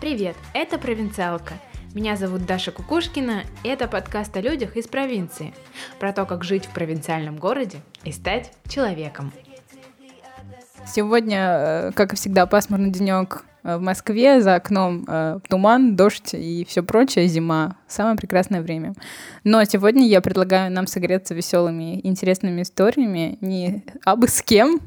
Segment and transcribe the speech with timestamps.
[0.00, 1.54] Привет, это «Провинциалка».
[1.94, 5.54] Меня зовут Даша Кукушкина, и это подкаст о людях из провинции.
[6.00, 9.32] Про то, как жить в провинциальном городе и стать человеком.
[10.84, 16.66] Сегодня, э, как и всегда, пасмурный денек в Москве, за окном э, туман, дождь и
[16.68, 17.76] все прочее, зима.
[17.88, 18.94] Самое прекрасное время.
[19.42, 24.80] Но сегодня я предлагаю нам согреться веселыми, интересными историями не абы с кем,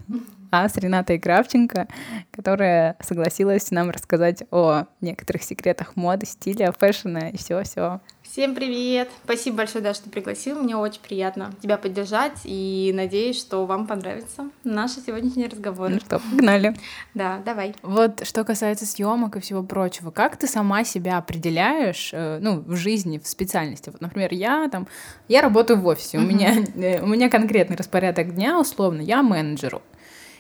[0.51, 1.87] а с Ренатой Кравченко,
[2.31, 8.01] которая согласилась нам рассказать о некоторых секретах моды, стиля, фэшена и всего-всего.
[8.23, 9.09] Всем привет!
[9.23, 10.61] Спасибо большое, да, что пригласил.
[10.61, 15.93] Мне очень приятно тебя поддержать и надеюсь, что вам понравится наши сегодняшние разговоры.
[15.93, 16.75] Ну что, погнали.
[17.13, 17.73] Да, давай.
[17.83, 22.75] Вот что касается съемок и всего прочего, как ты сама себя определяешь, э, ну, в
[22.75, 23.89] жизни, в специальности?
[23.89, 24.87] Вот, например, я там,
[25.29, 29.81] я работаю в офисе, у меня, э, у меня конкретный распорядок дня, условно, я менеджеру.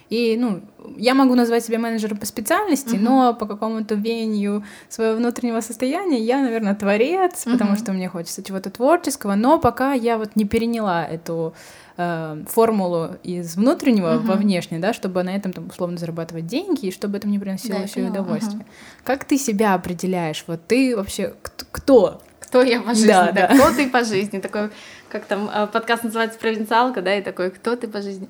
[0.09, 0.61] И, ну,
[0.95, 2.99] я могу назвать себя менеджером по специальности, uh-huh.
[2.99, 7.53] но по какому-то веянию своего внутреннего состояния я, наверное, творец, uh-huh.
[7.53, 11.53] потому что мне хочется чего-то творческого, но пока я вот не переняла эту
[11.97, 14.25] э, формулу из внутреннего uh-huh.
[14.25, 17.79] во внешнее, да, чтобы на этом там условно зарабатывать деньги и чтобы это мне приносило
[17.79, 18.61] да, еще и удовольствие.
[18.61, 19.03] Uh-huh.
[19.03, 20.45] Как ты себя определяешь?
[20.47, 21.33] Вот ты вообще
[21.71, 22.21] кто?
[22.39, 23.07] Кто я по жизни?
[23.07, 23.47] Да, да.
[23.47, 24.39] Кто ты по жизни?
[24.39, 24.69] Такой,
[25.09, 28.29] как там э, подкаст называется «Провинциалка», да, и такой, кто ты по жизни?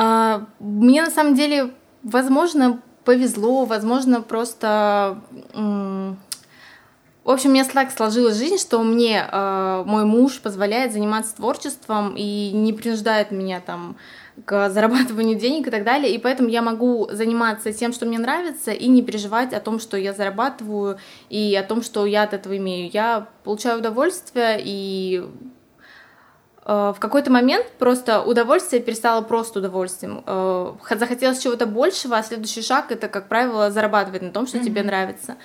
[0.00, 5.18] А, мне на самом деле, возможно, повезло, возможно, просто...
[5.52, 12.14] В общем, у меня так сложилась жизнь, что мне э, мой муж позволяет заниматься творчеством
[12.16, 13.96] и не принуждает меня там
[14.46, 18.70] к зарабатыванию денег и так далее, и поэтому я могу заниматься тем, что мне нравится,
[18.70, 22.56] и не переживать о том, что я зарабатываю, и о том, что я от этого
[22.56, 22.88] имею.
[22.90, 25.28] Я получаю удовольствие, и
[26.68, 30.22] в какой-то момент просто удовольствие перестало просто удовольствием.
[30.26, 34.64] Э, захотелось чего-то большего, а следующий шаг это, как правило, зарабатывать на том, что mm-hmm.
[34.64, 35.36] тебе нравится.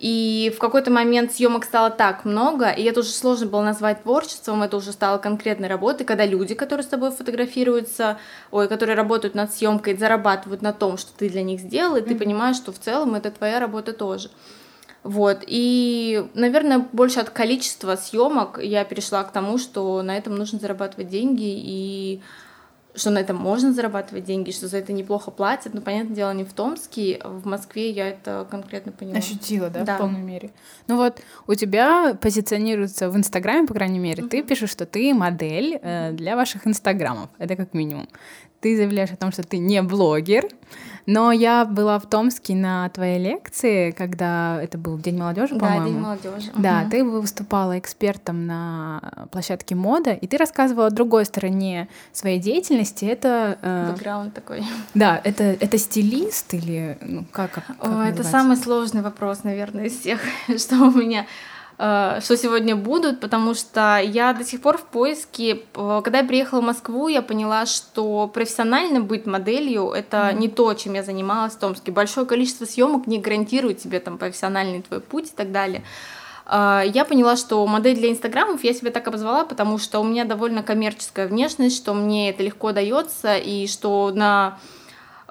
[0.00, 4.64] И в какой-то момент съемок стало так много, и это уже сложно было назвать творчеством,
[4.64, 8.18] это уже стало конкретной работой, когда люди, которые с тобой фотографируются,
[8.50, 12.08] ой, которые работают над съемкой, зарабатывают на том, что ты для них сделал, и mm-hmm.
[12.08, 14.28] ты понимаешь, что в целом это твоя работа тоже.
[15.04, 20.58] Вот, и, наверное, больше от количества съемок я перешла к тому, что на этом нужно
[20.58, 22.22] зарабатывать деньги, и
[22.94, 25.74] что на этом можно зарабатывать деньги, что за это неплохо платят.
[25.74, 29.18] Но, понятное дело, не в Томске, а в Москве я это конкретно поняла.
[29.18, 29.96] Ощутила, да, да.
[29.96, 30.52] в полной мере.
[30.86, 34.28] Ну вот, у тебя позиционируется в Инстаграме, по крайней мере, mm-hmm.
[34.28, 37.28] ты пишешь, что ты модель э, для ваших Инстаграмов.
[37.38, 38.08] Это как минимум.
[38.60, 40.48] Ты заявляешь о том, что ты не блогер,
[41.06, 45.80] но я была в Томске на твоей лекции, когда это был День молодежи, по-моему.
[45.80, 46.50] Да, День молодежи.
[46.56, 46.90] Да, угу.
[46.90, 53.04] ты выступала экспертом на площадке мода, и ты рассказывала о другой стороне своей деятельности.
[53.04, 53.92] Это э...
[53.92, 54.64] бэкграунд такой.
[54.94, 57.52] Да, это это стилист или ну как?
[57.52, 60.20] как О, это самый сложный вопрос, наверное, из всех,
[60.58, 61.26] что у меня
[61.76, 65.62] что сегодня будут, потому что я до сих пор в поиске.
[65.74, 70.38] Э, когда я приехала в Москву, я поняла, что профессионально быть моделью это mm-hmm.
[70.38, 71.90] не то, чем я занималась в Томске.
[71.90, 75.82] Большое количество съемок не гарантирует тебе там профессиональный твой путь и так далее.
[76.46, 80.24] Э, я поняла, что модель для инстаграмов я себя так обозвала, потому что у меня
[80.24, 84.58] довольно коммерческая внешность, что мне это легко дается, и что на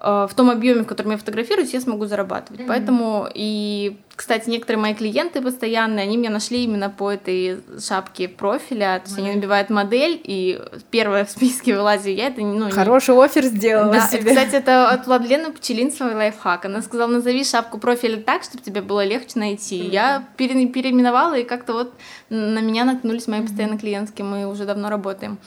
[0.03, 2.61] в том объеме, в котором я фотографируюсь, я смогу зарабатывать.
[2.61, 2.67] Mm-hmm.
[2.67, 9.01] Поэтому и кстати, некоторые мои клиенты постоянные, они меня нашли именно по этой шапке профиля,
[9.03, 10.61] то есть они набивают модель, и
[10.91, 12.69] первая в списке вылазит я, это, ну...
[12.69, 13.23] Хороший не...
[13.23, 14.29] офер сделала да, себе.
[14.29, 16.65] кстати, это от Владлены Пчелинцевой лайфхак.
[16.65, 19.81] Она сказала, назови шапку профиля так, чтобы тебе было легче найти.
[19.81, 19.89] Mm-hmm.
[19.89, 20.67] Я пере...
[20.67, 21.93] переименовала, и как-то вот
[22.29, 25.39] на меня наткнулись мои постоянные клиентки, мы уже давно работаем.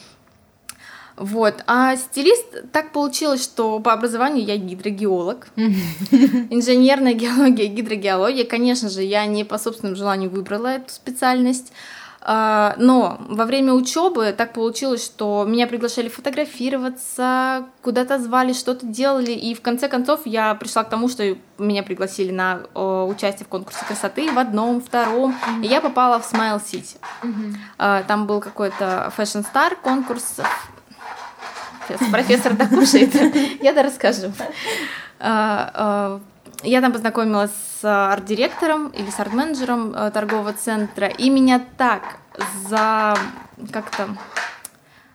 [1.17, 1.63] Вот.
[1.67, 5.47] А стилист так получилось, что по образованию я гидрогеолог.
[5.55, 8.45] Инженерная геология, гидрогеология.
[8.45, 11.73] Конечно же, я не по собственному желанию выбрала эту специальность.
[12.29, 19.31] А, но во время учебы так получилось, что меня приглашали фотографироваться, куда-то звали, что-то делали,
[19.31, 22.63] и в конце концов я пришла к тому, что меня пригласили на
[23.05, 25.65] участие в конкурсе красоты в одном, втором, mm-hmm.
[25.65, 26.97] и я попала в Smile City.
[27.23, 28.05] Mm-hmm.
[28.07, 30.41] Там был какой-то Fashion Star конкурс,
[31.87, 33.13] Сейчас профессор докушает,
[33.61, 34.31] я-то расскажу.
[35.19, 36.21] А, а,
[36.63, 37.51] я там познакомилась
[37.81, 42.17] с арт-директором или с арт-менеджером э, торгового центра, и меня так
[42.67, 43.15] за
[43.71, 44.09] как-то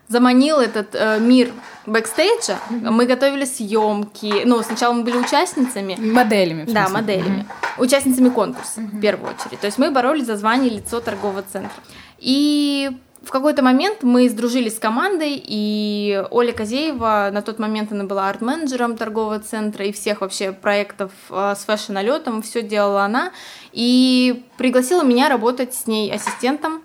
[0.09, 1.53] заманил этот э, мир
[1.87, 2.59] бэкстейджа.
[2.71, 2.91] Mm-hmm.
[2.91, 4.45] Мы готовили съемки.
[4.45, 5.97] Ну, сначала мы были участницами.
[5.99, 6.65] Моделями.
[6.65, 7.47] Да, моделями.
[7.49, 7.83] Mm-hmm.
[7.83, 8.99] Участницами конкурса, mm-hmm.
[8.99, 9.61] в первую очередь.
[9.61, 11.83] То есть мы боролись за звание лицо торгового центра.
[12.19, 12.91] И
[13.25, 18.29] в какой-то момент мы сдружились с командой, и Оля Козеева, на тот момент она была
[18.29, 23.33] арт-менеджером торгового центра и всех вообще проектов э, с фэшн-налетом, все делала она,
[23.73, 26.83] и пригласила меня работать с ней ассистентом.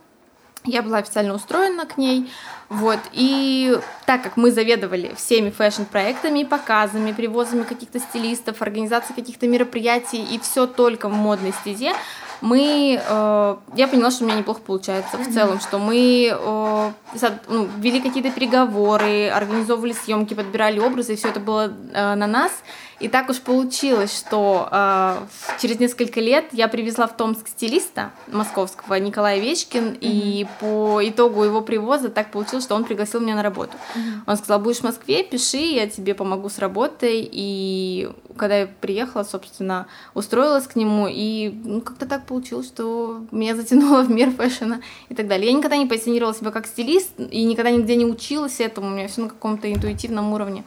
[0.63, 2.29] Я была официально устроена к ней,
[2.69, 10.23] вот, и так как мы заведовали всеми фэшн-проектами, показами, привозами каких-то стилистов, организацией каких-то мероприятий,
[10.23, 11.93] и все только в модной стезе,
[12.41, 16.91] мы, э, я поняла, что у меня неплохо получается в целом, что мы э,
[17.47, 22.51] ну, вели какие-то переговоры, организовывали съемки, подбирали образы, и все это было э, на нас.
[22.99, 25.17] И так уж получилось, что э,
[25.61, 29.97] через несколько лет я привезла в Томск стилиста московского Николая Вечкин, mm-hmm.
[30.01, 33.73] и по итогу его привоза так получилось, что он пригласил меня на работу.
[33.73, 34.21] Mm-hmm.
[34.25, 37.27] Он сказал, будешь в Москве, пиши, я тебе помогу с работой.
[37.31, 39.85] И когда я приехала, собственно,
[40.15, 45.13] устроилась к нему, и ну, как-то так получилось, что меня затянуло в мир фэшена и
[45.13, 45.51] так далее.
[45.51, 49.07] Я никогда не позиционировала себя как стилист, и никогда нигде не училась этому, у меня
[49.07, 50.63] все на каком-то интуитивном уровне.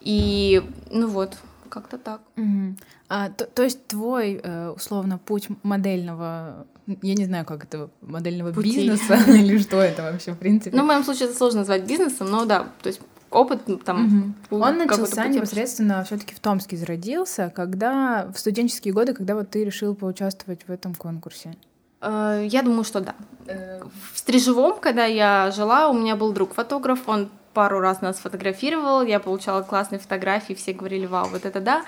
[0.00, 1.36] И, ну вот,
[1.70, 2.20] как-то так.
[2.36, 2.76] Угу.
[3.08, 8.52] А, то, то есть твой, э, условно, путь модельного, я не знаю, как это, модельного
[8.52, 8.76] Пути.
[8.76, 10.76] бизнеса или что это вообще, в принципе?
[10.76, 13.00] Ну, в моем случае это сложно назвать бизнесом, но да, то есть
[13.30, 14.34] опыт там.
[14.50, 14.62] Угу.
[14.62, 19.94] Он начался непосредственно все-таки в Томске зародился, когда в студенческие годы, когда вот ты решил
[19.94, 21.54] поучаствовать в этом конкурсе.
[22.00, 23.14] Э, я думаю, что да.
[23.46, 23.80] Э.
[24.12, 29.02] В Стрижевом, когда я жила, у меня был друг фотограф, он пару раз нас фотографировал,
[29.02, 31.84] я получала классные фотографии, все говорили, вау, вот это да.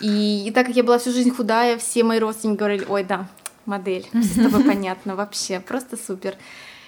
[0.00, 3.28] И, и так как я была всю жизнь худая, все мои родственники говорили, ой, да,
[3.64, 6.34] модель, все с тобой понятно, вообще, просто супер.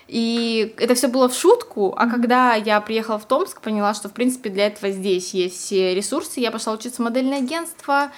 [0.07, 4.13] И это все было в шутку, а когда я приехала в Томск, поняла, что, в
[4.13, 8.11] принципе, для этого здесь есть все ресурсы, я пошла учиться в модельное агентство,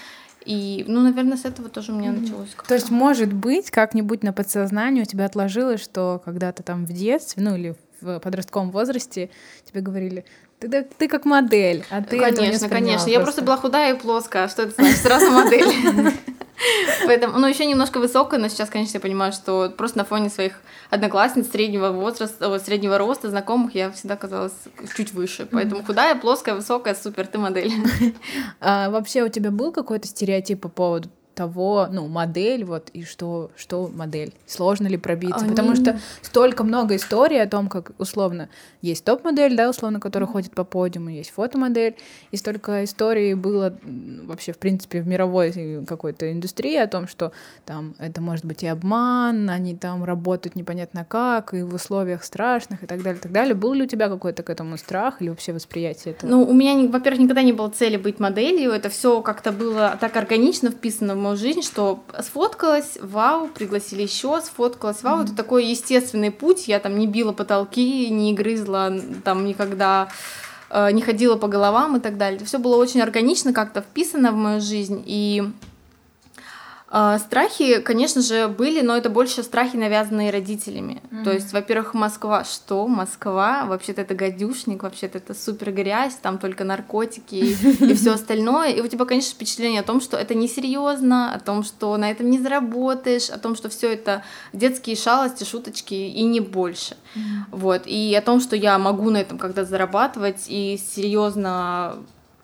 [0.45, 2.51] и, ну, наверное, с этого тоже у меня началось.
[2.67, 7.43] То есть, может быть, как-нибудь на подсознании у тебя отложилось, что когда-то там в детстве,
[7.43, 9.31] ну, или в подростковом возрасте
[9.65, 10.25] тебе говорили,
[10.59, 12.99] ты, ты как модель, а ты Конечно, конечно.
[12.99, 13.11] Просто.
[13.11, 14.99] Я просто была худая и плоская, что это значит?
[14.99, 15.67] Сразу модель.
[17.07, 20.61] Поэтому, ну, еще немножко высокая, но сейчас, конечно, я понимаю, что просто на фоне своих
[20.91, 24.53] одноклассниц среднего возраста, среднего роста, знакомых, я всегда казалась
[24.95, 25.49] чуть выше.
[25.51, 27.73] Поэтому худая, плоская, высокая, супер, ты модель.
[28.61, 31.09] А вообще у тебя был какой-то стереотип по поводу
[31.41, 35.51] того, ну, модель, вот, и что, что модель, сложно ли пробиться, Они...
[35.51, 38.51] потому что столько много историй о том, как, условно,
[38.83, 40.33] есть топ-модель, да, условно, которая mm-hmm.
[40.33, 41.97] ходит по подиуму, есть фотомодель,
[42.31, 43.75] и столько историй было
[44.25, 47.33] вообще, в принципе, в мировой какой-то индустрии о том, что
[47.65, 52.83] там это может быть и обман, они там работают непонятно как, и в условиях страшных,
[52.83, 53.55] и так далее, и так далее.
[53.55, 56.31] Был ли у тебя какой-то к этому страх или вообще восприятие этого?
[56.31, 60.15] Ну, у меня, во-первых, никогда не было цели быть моделью, это все как-то было так
[60.17, 65.25] органично вписано в мою жизнь, что сфоткалась, вау, пригласили еще, сфоткалась, вау, mm-hmm.
[65.25, 68.93] это такой естественный путь, я там не била потолки, не грызла
[69.25, 70.09] там никогда
[70.71, 72.45] э, не ходила по головам и так далее.
[72.45, 75.03] Все было очень органично как-то вписано в мою жизнь.
[75.07, 75.45] И
[76.91, 81.01] страхи, конечно же, были, но это больше страхи, навязанные родителями.
[81.11, 81.25] Mm-hmm.
[81.25, 82.89] То есть, во-первых, Москва, что?
[82.89, 88.71] Москва, вообще-то это гадюшник, вообще-то это супер грязь, там только наркотики и, все остальное.
[88.71, 92.29] И у тебя, конечно, впечатление о том, что это несерьезно, о том, что на этом
[92.29, 96.97] не заработаешь, о том, что все это детские шалости, шуточки и не больше.
[97.53, 97.83] Вот.
[97.87, 101.99] И о том, что я могу на этом когда зарабатывать и серьезно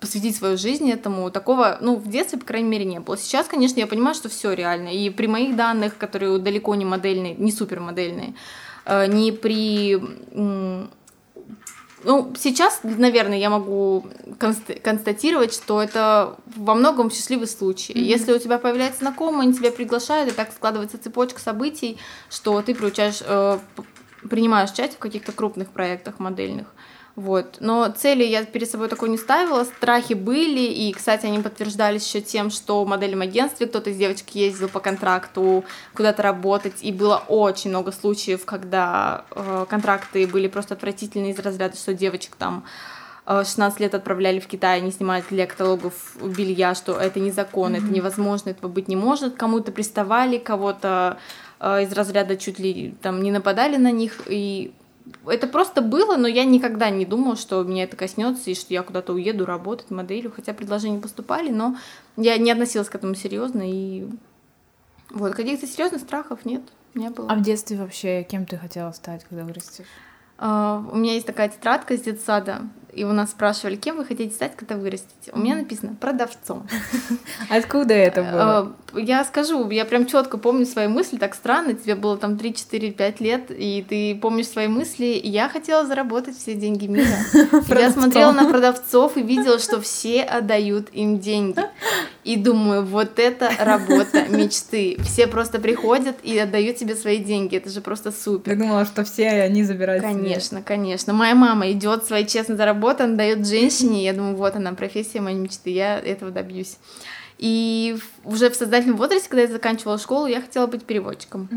[0.07, 1.31] посвятить свою жизнь этому.
[1.31, 3.19] Такого, ну, в детстве, по крайней мере, не было.
[3.19, 4.91] Сейчас, конечно, я понимаю, что все реально.
[4.91, 8.35] И при моих данных, которые далеко не модельные, не супер модельные,
[8.85, 10.01] э, не при
[12.05, 14.07] ну, сейчас, наверное, я могу
[14.39, 17.93] констатировать, что это во многом счастливый случай.
[17.95, 18.01] Mm-hmm.
[18.01, 21.99] Если у тебя появляется знакомый, они тебя приглашают, и так складывается цепочка событий,
[22.31, 23.59] что ты приучаешь, э,
[24.31, 26.69] принимаешь участие в каких-то крупных проектах модельных.
[27.17, 27.57] Вот.
[27.61, 32.21] Но цели я перед собой такой не ставила, страхи были, и, кстати, они подтверждались еще
[32.21, 37.23] тем, что в модельном агентстве кто-то из девочек ездил по контракту куда-то работать, и было
[37.27, 42.65] очень много случаев, когда э, контракты были просто отвратительные из разряда, что девочек там
[43.25, 47.85] 16 э, лет отправляли в Китай, не снимали для каталогов белья, что это незаконно, mm-hmm.
[47.85, 51.17] это невозможно, этого быть не может, кому-то приставали, кого-то
[51.61, 54.75] э, из разряда чуть ли там не нападали на них, и
[55.27, 58.83] это просто было, но я никогда не думала, что меня это коснется и что я
[58.83, 61.77] куда-то уеду работать моделью, хотя предложения поступали, но
[62.17, 64.09] я не относилась к этому серьезно и
[65.11, 66.63] вот каких-то серьезных страхов нет,
[66.95, 67.31] не было.
[67.31, 69.87] А в детстве вообще кем ты хотела стать, когда вырастешь?
[70.39, 72.63] Uh, у меня есть такая тетрадка с детсада,
[72.97, 75.31] и у нас спрашивали, кем вы хотите стать, когда вырастете.
[75.33, 76.67] У меня написано продавцом.
[77.51, 78.75] Откуда это было?
[78.95, 82.55] Э, я скажу, я прям четко помню свои мысли, так странно, тебе было там 3,
[82.55, 85.21] 4, 5 лет, и ты помнишь свои мысли.
[85.23, 87.07] Я хотела заработать все деньги мира.
[87.69, 91.61] Я смотрела на продавцов и видела, что все отдают им деньги.
[92.25, 94.97] И думаю, вот это работа мечты.
[95.05, 97.57] Все просто приходят и отдают тебе свои деньги.
[97.57, 98.53] Это же просто супер.
[98.53, 101.13] Я думала, что все они забирают Конечно, конечно.
[101.13, 105.21] Моя мама идет свои честно заработать работа, она дает женщине, я думаю, вот она, профессия
[105.21, 106.77] моей мечты, я этого добьюсь.
[107.39, 111.49] И уже в создательном возрасте, когда я заканчивала школу, я хотела быть переводчиком.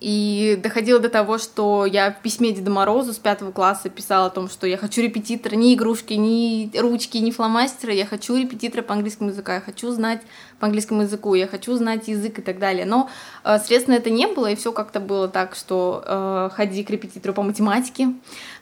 [0.00, 4.30] И доходило до того, что я в письме Деда Морозу с пятого класса писала о
[4.30, 8.94] том, что я хочу репетитора, ни игрушки, ни ручки, ни фломастера, я хочу репетитора по
[8.94, 10.20] английскому языку, я хочу знать
[10.60, 12.86] по английскому языку, я хочу знать язык и так далее.
[12.86, 13.10] Но
[13.42, 16.90] э, средств на это не было, и все как-то было так, что э, ходи к
[16.90, 18.12] репетитору по математике,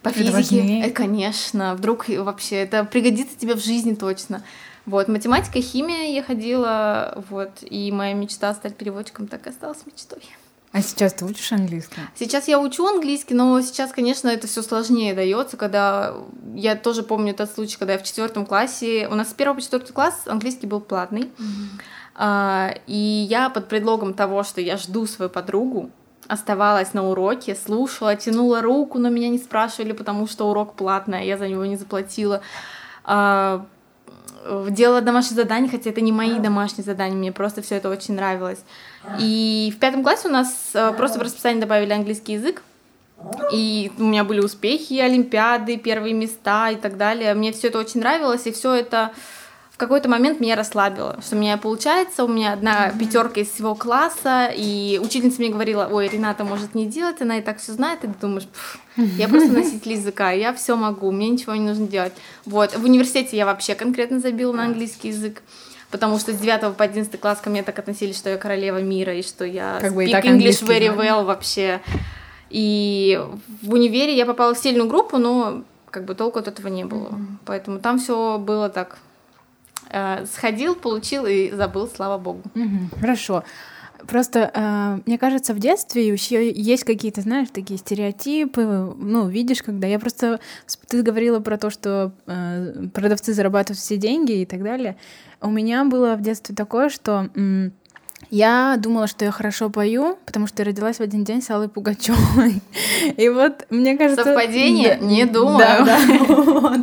[0.01, 0.87] по это физике.
[0.87, 4.43] Э, конечно, вдруг вообще это пригодится тебе в жизни точно.
[4.87, 10.23] Вот, математика, химия я ходила, вот, и моя мечта стать переводчиком так и осталась мечтой.
[10.77, 11.95] А сейчас ты учишь английский?
[12.13, 16.13] Сейчас я учу английский, но сейчас, конечно, это все сложнее дается, когда
[16.53, 19.61] я тоже помню тот случай, когда я в четвертом классе, у нас с первого по
[19.63, 21.31] четвертый класс английский был платный,
[22.19, 22.81] mm-hmm.
[22.85, 25.89] и я под предлогом того, что я жду свою подругу,
[26.27, 31.23] оставалась на уроке, слушала, тянула руку, но меня не спрашивали, потому что урок платный, а
[31.23, 32.41] я за него не заплатила.
[33.03, 33.65] А,
[34.69, 38.59] делала домашние задания, хотя это не мои домашние задания, мне просто все это очень нравилось.
[39.19, 42.63] И в пятом классе у нас э, просто в расписание добавили английский язык.
[43.51, 47.33] И у меня были успехи, олимпиады, первые места и так далее.
[47.33, 49.11] Мне все это очень нравилось, и все это
[49.77, 53.75] в какой-то момент меня расслабило, что у меня получается, у меня одна пятерка из всего
[53.75, 58.03] класса, и учительница мне говорила, ой, Рената может не делать, она и так все знает,
[58.03, 58.47] и ты думаешь,
[58.95, 62.13] я просто носитель языка, я все могу, мне ничего не нужно делать.
[62.45, 65.43] Вот, в университете я вообще конкретно забила на английский язык
[65.91, 69.13] потому что с 9 по 11 класс ко мне так относились, что я королева мира,
[69.13, 71.81] и что я как speak English very well вообще.
[72.49, 73.21] И
[73.61, 77.09] в универе я попала в сильную группу, но как бы толку от этого не было.
[77.09, 77.37] Mm-hmm.
[77.45, 78.97] Поэтому там все было так.
[79.89, 82.41] Э, сходил, получил и забыл, слава богу.
[82.55, 82.99] Mm-hmm.
[82.99, 83.43] Хорошо.
[84.05, 88.93] Просто э, мне кажется, в детстве еще есть какие-то, знаешь, такие стереотипы.
[88.97, 90.39] Ну, видишь, когда я просто
[90.87, 94.97] ты говорила про то, что э, продавцы зарабатывают все деньги и так далее.
[95.41, 97.29] У меня было в детстве такое, что
[98.29, 101.69] я думала, что я хорошо пою, потому что я родилась в один день с Аллой
[101.69, 102.61] Пугачевой.
[103.17, 104.23] И вот, мне кажется...
[104.23, 104.97] Совпадение?
[104.99, 105.59] Да, не думаю.
[105.59, 106.81] Да, да, вот.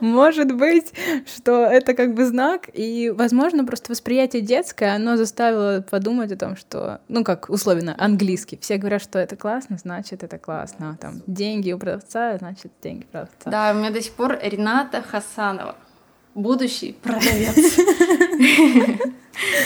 [0.00, 0.92] Может быть,
[1.26, 6.56] что это как бы знак, и, возможно, просто восприятие детское, оно заставило подумать о том,
[6.56, 8.58] что, ну, как условно, английский.
[8.60, 10.96] Все говорят, что это классно, значит, это классно.
[11.00, 13.50] Там, деньги у продавца, значит, деньги у продавца.
[13.50, 15.76] Да, у меня до сих пор Рената Хасанова
[16.36, 17.56] будущий продавец.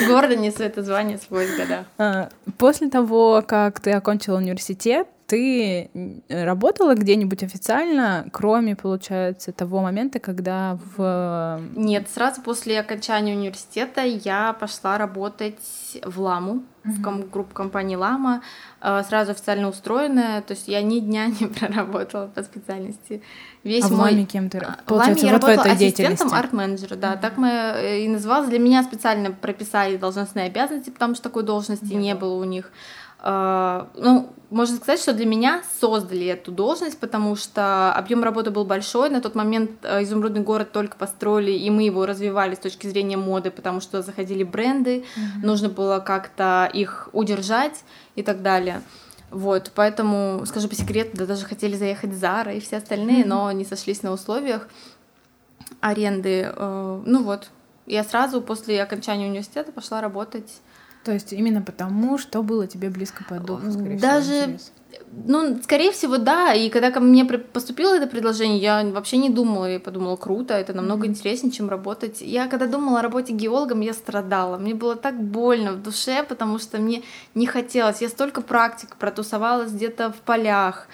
[0.08, 1.84] Гордо несу это звание с годах.
[1.98, 5.90] А, после того, как ты окончила университет, ты
[6.28, 11.60] работала где-нибудь официально, кроме, получается, того момента, когда в...
[11.76, 15.54] Нет, сразу после окончания университета я пошла работать
[16.04, 16.90] в Ламу, mm-hmm.
[16.90, 18.42] в ком- группу компании Лама,
[18.80, 23.22] э, сразу официально устроенная, то есть я ни дня не проработала по специальности.
[23.62, 23.96] Весь а мой...
[23.96, 24.58] в Ламе кем ты?
[24.58, 27.20] А, получается, в Ламе я работала ассистентом арт-менеджера, да, mm-hmm.
[27.20, 28.48] так мы э, и называлось.
[28.48, 32.02] Для меня специально прописали должностные обязанности, потому что такой должности mm-hmm.
[32.02, 32.72] не было у них.
[33.22, 38.64] Uh, ну, можно сказать, что для меня создали эту должность, потому что объем работы был
[38.64, 39.08] большой.
[39.08, 43.16] На тот момент э, изумрудный город только построили, и мы его развивали с точки зрения
[43.16, 45.44] моды, потому что заходили бренды, mm-hmm.
[45.44, 47.84] нужно было как-то их удержать
[48.16, 48.82] и так далее.
[49.30, 53.28] Вот, поэтому, скажу по секрету, да, даже хотели заехать Зара и все остальные, mm-hmm.
[53.28, 54.68] но не сошлись на условиях
[55.80, 56.52] аренды.
[56.52, 57.50] Э, ну вот,
[57.86, 60.60] я сразу после окончания университета пошла работать
[61.04, 64.58] то есть именно потому, что было тебе близко по духу, скорее Даже, всего,
[65.12, 66.52] ну, скорее всего, да.
[66.52, 70.72] И когда ко мне поступило это предложение, я вообще не думала, я подумала, круто, это
[70.72, 71.10] намного mm-hmm.
[71.10, 72.20] интереснее, чем работать.
[72.20, 74.58] Я когда думала о работе геологом, я страдала.
[74.58, 77.02] Мне было так больно в душе, потому что мне
[77.34, 78.02] не хотелось.
[78.02, 80.86] Я столько практик протусовалась где-то в полях,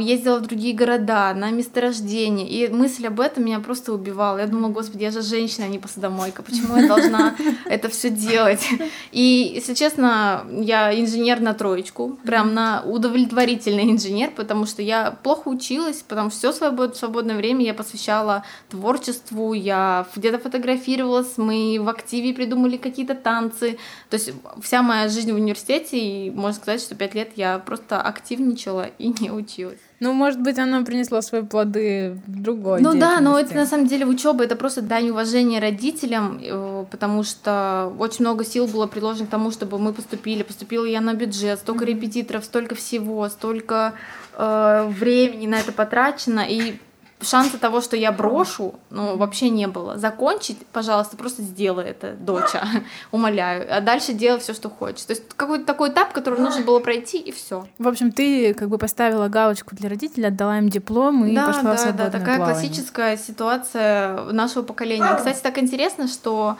[0.00, 4.38] ездила в другие города, на месторождение, и мысль об этом меня просто убивала.
[4.38, 8.66] Я думала, господи, я же женщина, а не посудомойка, почему я должна это все делать?
[9.12, 15.46] И, если честно, я инженер на троечку, прям на удовлетворительный инженер, потому что я плохо
[15.48, 22.34] училась, потому что все свободное время я посвящала творчеству, я где-то фотографировалась, мы в активе
[22.34, 23.78] придумали какие-то танцы,
[24.10, 28.02] то есть вся моя жизнь в университете, и можно сказать, что пять лет я просто
[28.02, 29.80] активничала и не училась получилось.
[30.00, 33.86] Ну, может быть, оно принесло свои плоды в другой Ну да, но это на самом
[33.86, 39.26] деле учеба, это просто дань уважения родителям, э, потому что очень много сил было приложено
[39.26, 40.42] к тому, чтобы мы поступили.
[40.42, 43.94] Поступила я на бюджет, столько репетиторов, столько всего, столько
[44.34, 46.78] э, времени на это потрачено, и
[47.20, 49.98] шанса того, что я брошу, ну, вообще не было.
[49.98, 52.62] Закончить, пожалуйста, просто сделай это, доча,
[53.12, 53.66] умоляю.
[53.76, 55.02] А дальше делай все, что хочешь.
[55.02, 57.66] То есть какой-то такой этап, который нужно было пройти, и все.
[57.78, 61.62] В общем, ты как бы поставила галочку для родителей, отдала им диплом и да, пошла
[61.62, 62.60] да, в свободное Да, такая плавание.
[62.60, 65.14] классическая ситуация нашего поколения.
[65.16, 66.56] Кстати, так интересно, что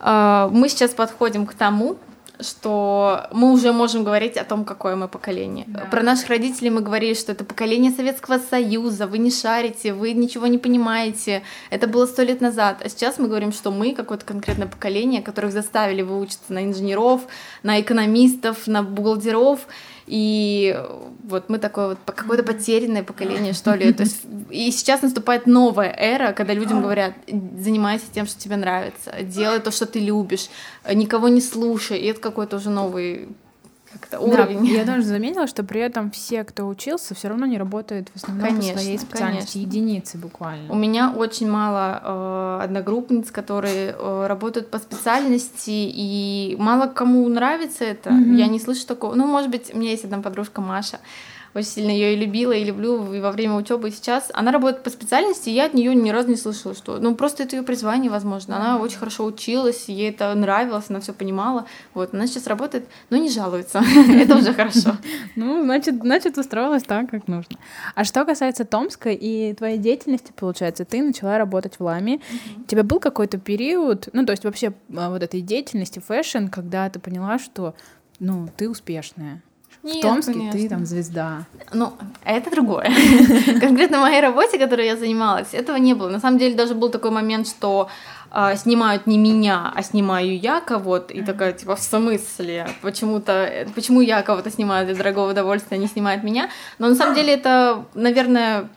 [0.00, 1.96] э, мы сейчас подходим к тому,
[2.40, 5.64] что мы уже можем говорить о том, какое мы поколение.
[5.68, 5.80] Да.
[5.90, 10.46] Про наших родителей мы говорили, что это поколение Советского Союза, вы не шарите, вы ничего
[10.46, 11.42] не понимаете.
[11.70, 12.82] Это было сто лет назад.
[12.84, 17.22] А сейчас мы говорим, что мы какое-то конкретное поколение, которых заставили выучиться на инженеров,
[17.62, 19.60] на экономистов, на бухгалтеров.
[20.06, 20.78] И
[21.24, 23.92] вот мы такое вот какое-то потерянное поколение, что ли.
[23.92, 27.14] То есть, и сейчас наступает новая эра, когда людям говорят,
[27.58, 30.48] занимайся тем, что тебе нравится, делай то, что ты любишь,
[30.92, 31.98] никого не слушай.
[31.98, 33.28] И это какой-то уже новый
[33.92, 34.60] как-то уровень.
[34.60, 38.16] Да, я тоже заметила, что при этом все, кто учился, все равно не работают в
[38.16, 39.76] основном конечно, по своей специальности, конечно.
[39.76, 40.72] единицы буквально.
[40.72, 47.84] У меня очень мало э, одногруппниц, которые э, работают по специальности, и мало кому нравится
[47.84, 48.10] это.
[48.10, 48.34] Mm-hmm.
[48.36, 49.14] Я не слышу такого.
[49.14, 50.98] Ну, может быть, у меня есть одна подружка Маша
[51.54, 54.30] очень сильно ее и любила, и люблю и во время учебы, и сейчас.
[54.32, 56.98] Она работает по специальности, и я от нее ни разу не слышала, что...
[56.98, 58.56] Ну, просто это ее призвание, возможно.
[58.56, 61.66] Она очень хорошо училась, ей это нравилось, она все понимала.
[61.94, 63.82] Вот, она сейчас работает, но не жалуется.
[64.08, 64.96] Это уже хорошо.
[65.34, 67.56] Ну, значит, значит, устроилась так, как нужно.
[67.94, 72.20] А что касается Томска и твоей деятельности, получается, ты начала работать в Ламе.
[72.58, 76.88] У тебя был какой-то период, ну, то есть вообще а, вот этой деятельности fashion, когда
[76.90, 77.74] ты поняла, что,
[78.18, 79.42] ну, ты успешная?
[79.82, 80.60] Нет, в Томске конечно.
[80.60, 81.44] ты там звезда.
[81.72, 81.92] Ну,
[82.24, 82.84] это другое.
[83.60, 86.08] Конкретно в моей работе, которой я занималась, этого не было.
[86.08, 87.88] На самом деле даже был такой момент, что
[88.30, 92.68] э, снимают не меня, а снимаю я кого-то, и такая, типа, в смысле?
[92.80, 96.48] Почему-то, почему я кого-то снимаю для дорогого удовольствия, а не снимает меня?
[96.78, 98.68] Но на самом деле это, наверное,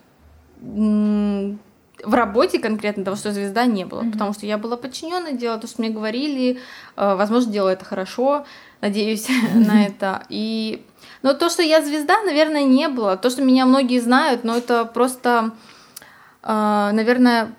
[2.04, 4.12] в работе конкретно того, что звезда не было, mm-hmm.
[4.12, 6.60] потому что я была подчиненной, делала то, что мне говорили,
[6.98, 8.46] э, возможно, делала это хорошо,
[8.82, 10.24] надеюсь на это.
[10.30, 10.86] И
[11.26, 13.18] но то, что я звезда, наверное, не было.
[13.18, 15.54] То, что меня многие знают, но это просто,
[16.44, 17.52] э, наверное,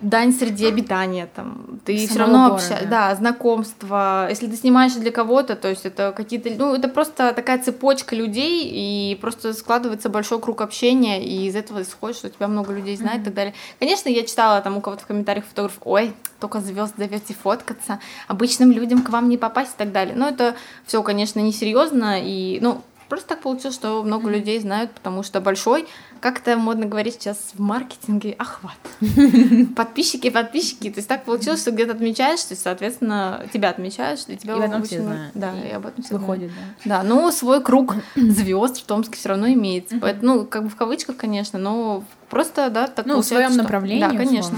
[0.00, 1.80] дань среди обитания там.
[1.84, 6.50] Ты все равно общаешься да знакомства если ты снимаешь для кого-то то есть это какие-то
[6.58, 11.82] ну это просто такая цепочка людей и просто складывается большой круг общения и из этого
[11.82, 13.22] исходит что тебя много людей знает mm-hmm.
[13.22, 13.54] и так далее.
[13.78, 18.72] Конечно я читала там у кого-то в комментариях фотограф ой только звезд зовете фоткаться обычным
[18.72, 20.14] людям к вам не попасть и так далее.
[20.16, 20.54] Но это
[20.86, 25.86] все конечно несерьезно и ну Просто так получилось, что много людей знают, потому что большой,
[26.20, 28.78] как это модно говорить сейчас в маркетинге, охват.
[29.76, 30.90] Подписчики, подписчики.
[30.90, 34.56] То есть так получилось, что где-то отмечаешь, то есть, соответственно, тебя отмечаешь, и тебя и
[34.56, 35.32] об этом все знают.
[35.34, 36.50] Да, и, об этом все выходит,
[36.84, 37.02] да.
[37.02, 39.96] Да, но свой круг звезд в Томске все равно имеется.
[40.00, 44.00] Поэтому, ну, как бы в кавычках, конечно, но просто, да, так Ну, в своем направлении.
[44.00, 44.56] Да, конечно.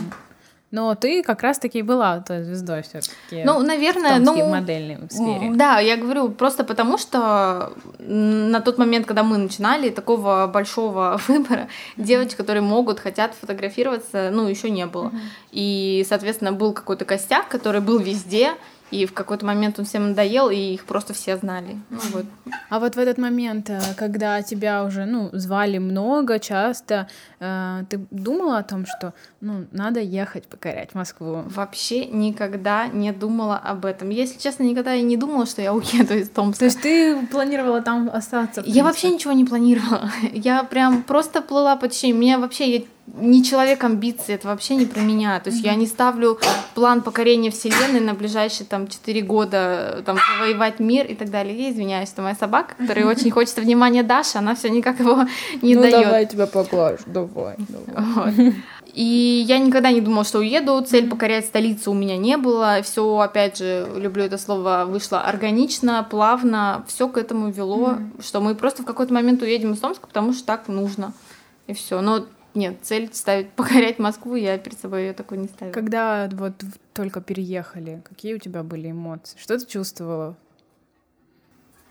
[0.76, 3.42] Но ты как раз-таки была той звездой все-таки.
[3.44, 5.52] Ну, наверное, в ну, модельной сфере.
[5.54, 11.68] Да, я говорю просто потому, что на тот момент, когда мы начинали, такого большого выбора
[11.96, 15.06] девочек, которые могут, хотят фотографироваться, ну, еще не было.
[15.06, 15.20] Mm-hmm.
[15.52, 18.52] И, соответственно, был какой-то костяк, который был везде,
[18.90, 21.80] и в какой-то момент он всем надоел, и их просто все знали.
[21.90, 22.24] Ну, вот.
[22.70, 27.08] А вот в этот момент, э, когда тебя уже ну, звали много, часто,
[27.40, 31.44] э, ты думала о том, что ну, надо ехать покорять Москву?
[31.46, 34.10] Вообще никогда не думала об этом.
[34.10, 36.60] Если честно, никогда и не думала, что я уеду из Томска.
[36.60, 38.62] То есть ты планировала там остаться?
[38.66, 40.10] Я вообще ничего не планировала.
[40.32, 42.16] Я прям просто плыла по течению.
[42.16, 45.38] Меня вообще не человек амбиций, это вообще не про меня.
[45.40, 45.68] То есть mm-hmm.
[45.68, 46.38] я не ставлю
[46.74, 51.56] план покорения Вселенной на ближайшие там 4 года, там, завоевать мир и так далее.
[51.56, 55.24] Я извиняюсь, это моя собака, которая очень хочет внимания Даши, она все никак его
[55.62, 55.96] не ну, дает.
[55.96, 58.32] Ну давай я тебя поглажу, давай, Вот.
[58.92, 60.80] И я никогда не думала, что уеду.
[60.82, 62.80] Цель покорять столицу у меня не было.
[62.82, 66.84] Все, опять же, люблю это слово, вышло органично, плавно.
[66.88, 68.22] Все к этому вело, mm-hmm.
[68.22, 71.12] что мы просто в какой-то момент уедем из Томска, потому что так нужно.
[71.66, 72.00] И все.
[72.00, 75.74] Но нет, цель ставить покорять Москву, я перед собой ее такой не ставила.
[75.74, 76.54] Когда вот
[76.94, 79.36] только переехали, какие у тебя были эмоции?
[79.38, 80.36] Что ты чувствовала?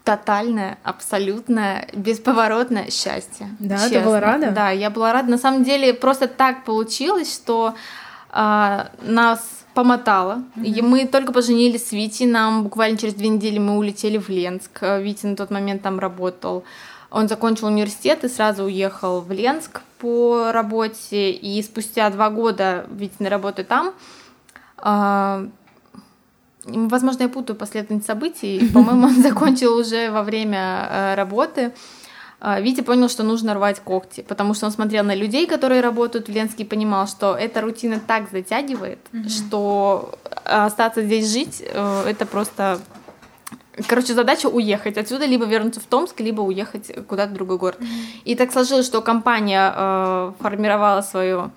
[0.05, 3.49] Тотальное, абсолютное, бесповоротное счастье.
[3.59, 3.99] Да, честно.
[3.99, 4.51] ты была рада?
[4.51, 5.29] Да, я была рада.
[5.29, 7.75] На самом деле просто так получилось, что
[8.31, 10.43] э, нас помотало.
[10.55, 10.65] Mm-hmm.
[10.65, 14.81] И мы только поженились с Вити, нам буквально через две недели мы улетели в Ленск.
[14.81, 16.63] Витя на тот момент там работал.
[17.11, 23.19] Он закончил университет и сразу уехал в Ленск по работе, и спустя два года, ведь
[23.19, 23.93] на работе там,
[24.77, 25.47] а,
[26.65, 31.73] возможно, я путаю последовательность событий, по-моему, он закончил уже во время э, работы,
[32.47, 36.27] а, Витя понял, что нужно рвать когти, потому что он смотрел на людей, которые работают
[36.27, 39.29] в Ленске, и понимал, что эта рутина так затягивает, mm-hmm.
[39.29, 42.79] что остаться здесь жить, э, это просто...
[43.87, 47.79] Короче, задача уехать отсюда, либо вернуться в Томск, либо уехать куда-то в другой город.
[47.79, 48.21] Mm-hmm.
[48.25, 51.51] И так сложилось, что компания э, формировала свою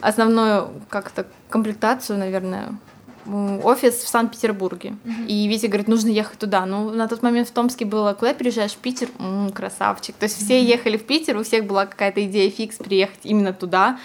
[0.00, 2.78] основную как-то комплектацию, наверное,
[3.26, 4.96] офис в Санкт-Петербурге.
[5.04, 5.26] Uh-huh.
[5.26, 6.66] И Витя говорит, нужно ехать туда.
[6.66, 8.72] Ну, на тот момент в Томске было, куда переезжаешь?
[8.72, 9.08] В Питер?
[9.18, 10.14] М-м, красавчик.
[10.16, 10.64] То есть все uh-huh.
[10.64, 13.98] ехали в Питер, у всех была какая-то идея фикс приехать именно туда.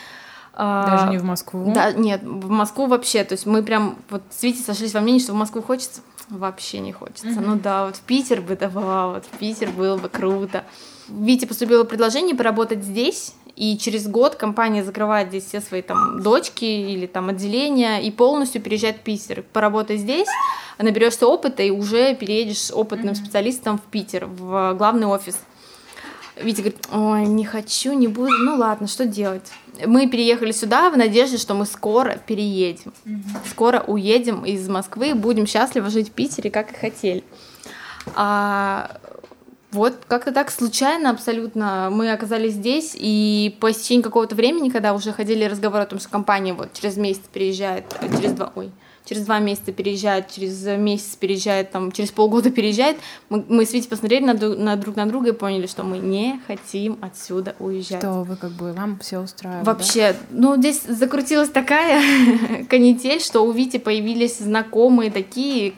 [0.53, 1.71] А, Даже не в Москву?
[1.73, 3.23] Да, нет, в Москву вообще.
[3.23, 6.01] То есть мы прям вот с Витей сошлись во мнении, что в Москву хочется.
[6.29, 7.27] Вообще не хочется.
[7.27, 7.43] Uh-huh.
[7.45, 10.63] Ну да, вот в Питер бы давала, вот в Питер было бы круто.
[11.07, 16.63] Вите поступило предложение поработать здесь, и через год компания закрывает здесь все свои там дочки
[16.63, 19.43] или там отделения и полностью переезжает в Питер.
[19.51, 20.29] Поработай здесь,
[20.77, 23.15] наберешься опыта и уже переедешь опытным mm-hmm.
[23.15, 25.37] специалистом в Питер, в главный офис.
[26.37, 29.51] Витя говорит, ой, не хочу, не буду, ну ладно, что делать?
[29.85, 32.93] Мы переехали сюда в надежде, что мы скоро переедем.
[33.03, 33.49] Mm-hmm.
[33.49, 37.25] Скоро уедем из Москвы и будем счастливо жить в Питере, как и хотели.
[38.15, 39.01] А
[39.71, 45.11] вот как-то так случайно абсолютно мы оказались здесь, и по истечении какого-то времени, когда уже
[45.11, 48.71] ходили разговоры о том, что компания вот через месяц переезжает, э, через два, ой,
[49.05, 52.97] через два месяца переезжает, через месяц переезжает, там, через полгода переезжает,
[53.29, 56.39] мы, мы с Витей посмотрели на, на друг на друга и поняли, что мы не
[56.47, 57.99] хотим отсюда уезжать.
[57.99, 60.19] Что вы как бы, вам все устраивает, Вообще, да?
[60.31, 62.01] ну, здесь закрутилась такая
[62.69, 65.73] канитель, что у Вити появились знакомые такие,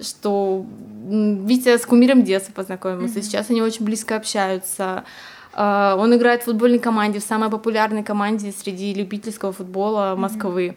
[0.00, 0.64] что
[1.08, 3.22] Витя с кумиром детства познакомился, mm-hmm.
[3.22, 5.04] сейчас они очень близко общаются.
[5.52, 10.68] А, он играет в футбольной команде, в самой популярной команде среди любительского футбола Москвы.
[10.68, 10.76] Mm-hmm.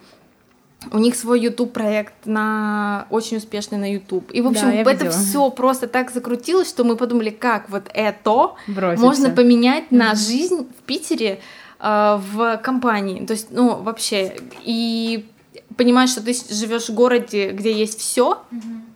[0.94, 4.32] У них свой YouTube проект на очень успешный на YouTube.
[4.32, 8.52] И в общем, да, это все просто так закрутилось, что мы подумали, как вот это
[8.66, 9.06] Бросится.
[9.06, 9.98] можно поменять mm-hmm.
[9.98, 11.42] на жизнь в Питере
[11.82, 13.26] э, в компании.
[13.26, 14.38] То есть, ну, вообще.
[14.64, 15.28] И
[15.76, 18.42] понимаешь, что ты живешь в городе, где есть все.
[18.52, 18.89] Mm-hmm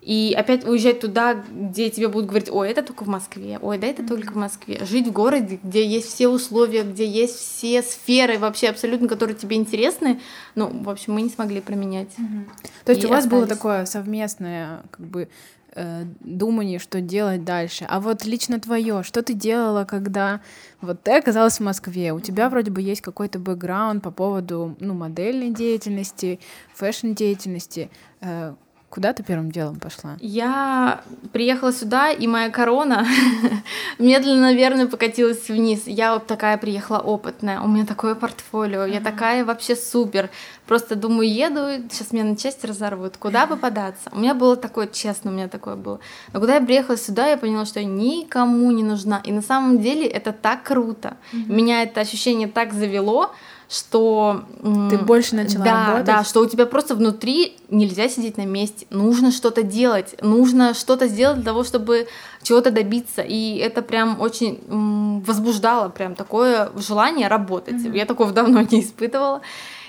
[0.00, 3.86] и опять уезжать туда, где тебе будут говорить, ой, это только в Москве, ой, да,
[3.86, 4.82] это только в Москве.
[4.84, 9.56] Жить в городе, где есть все условия, где есть все сферы вообще абсолютно, которые тебе
[9.56, 10.20] интересны,
[10.54, 12.08] ну, в общем, мы не смогли променять.
[12.18, 12.44] Угу.
[12.86, 13.30] То есть у вас остались.
[13.30, 15.28] было такое совместное, как бы,
[15.74, 17.84] э, думание, что делать дальше.
[17.86, 20.40] А вот лично твое, что ты делала, когда
[20.80, 22.14] вот ты оказалась в Москве?
[22.14, 26.40] У тебя вроде бы есть какой-то бэкграунд по поводу ну, модельной деятельности,
[26.74, 27.90] фэшн-деятельности.
[28.22, 28.54] Э,
[28.90, 30.16] Куда ты первым делом пошла?
[30.18, 33.06] Я приехала сюда, и моя корона
[34.00, 35.82] медленно, наверное, покатилась вниз.
[35.86, 40.28] Я вот такая приехала опытная, у меня такое портфолио, я такая вообще супер.
[40.66, 44.10] Просто думаю, еду, сейчас меня на части разорвут, куда бы податься?
[44.10, 46.00] У меня было такое, честно, у меня такое было.
[46.32, 49.20] Но когда я приехала сюда, я поняла, что я никому не нужна.
[49.22, 51.16] И на самом деле это так круто.
[51.32, 53.32] Меня это ощущение так завело,
[53.70, 56.06] что ты больше начала да, работать.
[56.06, 61.06] Да, что у тебя просто внутри нельзя сидеть на месте, нужно что-то делать, нужно что-то
[61.06, 62.08] сделать для того, чтобы
[62.42, 67.76] чего-то добиться, и это прям очень возбуждало прям такое желание работать.
[67.76, 67.96] Mm-hmm.
[67.96, 69.40] Я такого давно не испытывала,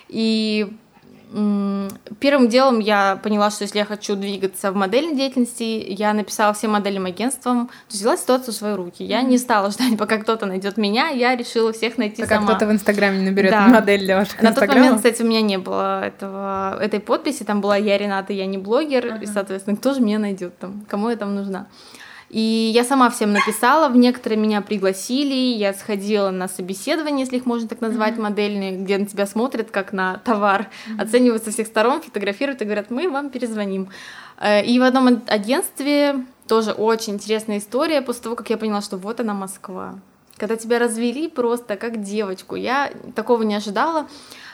[0.10, 0.72] и
[2.20, 6.72] Первым делом я поняла, что если я хочу двигаться в модельной деятельности, я написала всем
[6.72, 9.04] модельным агентствам, то есть взяла ситуацию в свои руки.
[9.06, 12.48] Я не стала ждать, пока кто-то найдет меня, я решила всех найти пока сама.
[12.48, 13.68] кто-то в Инстаграме наберет да.
[13.68, 17.62] модель для ваших На тот момент, кстати, у меня не было этого, этой подписи, там
[17.62, 19.24] была я Рената, я не блогер, uh-huh.
[19.24, 21.68] и, соответственно, кто же меня найдет там, кому я там нужна.
[22.32, 27.46] И я сама всем написала, в некоторые меня пригласили, я сходила на собеседование, если их
[27.46, 28.22] можно так назвать, mm-hmm.
[28.22, 31.02] модельные, где на тебя смотрят как на товар, mm-hmm.
[31.02, 33.90] оценивают со всех сторон, фотографируют и говорят, мы вам перезвоним.
[34.40, 38.96] Э, и в одном агентстве тоже очень интересная история, после того, как я поняла, что
[38.96, 40.00] вот она Москва.
[40.38, 44.08] Когда тебя развели просто как девочку, я такого не ожидала.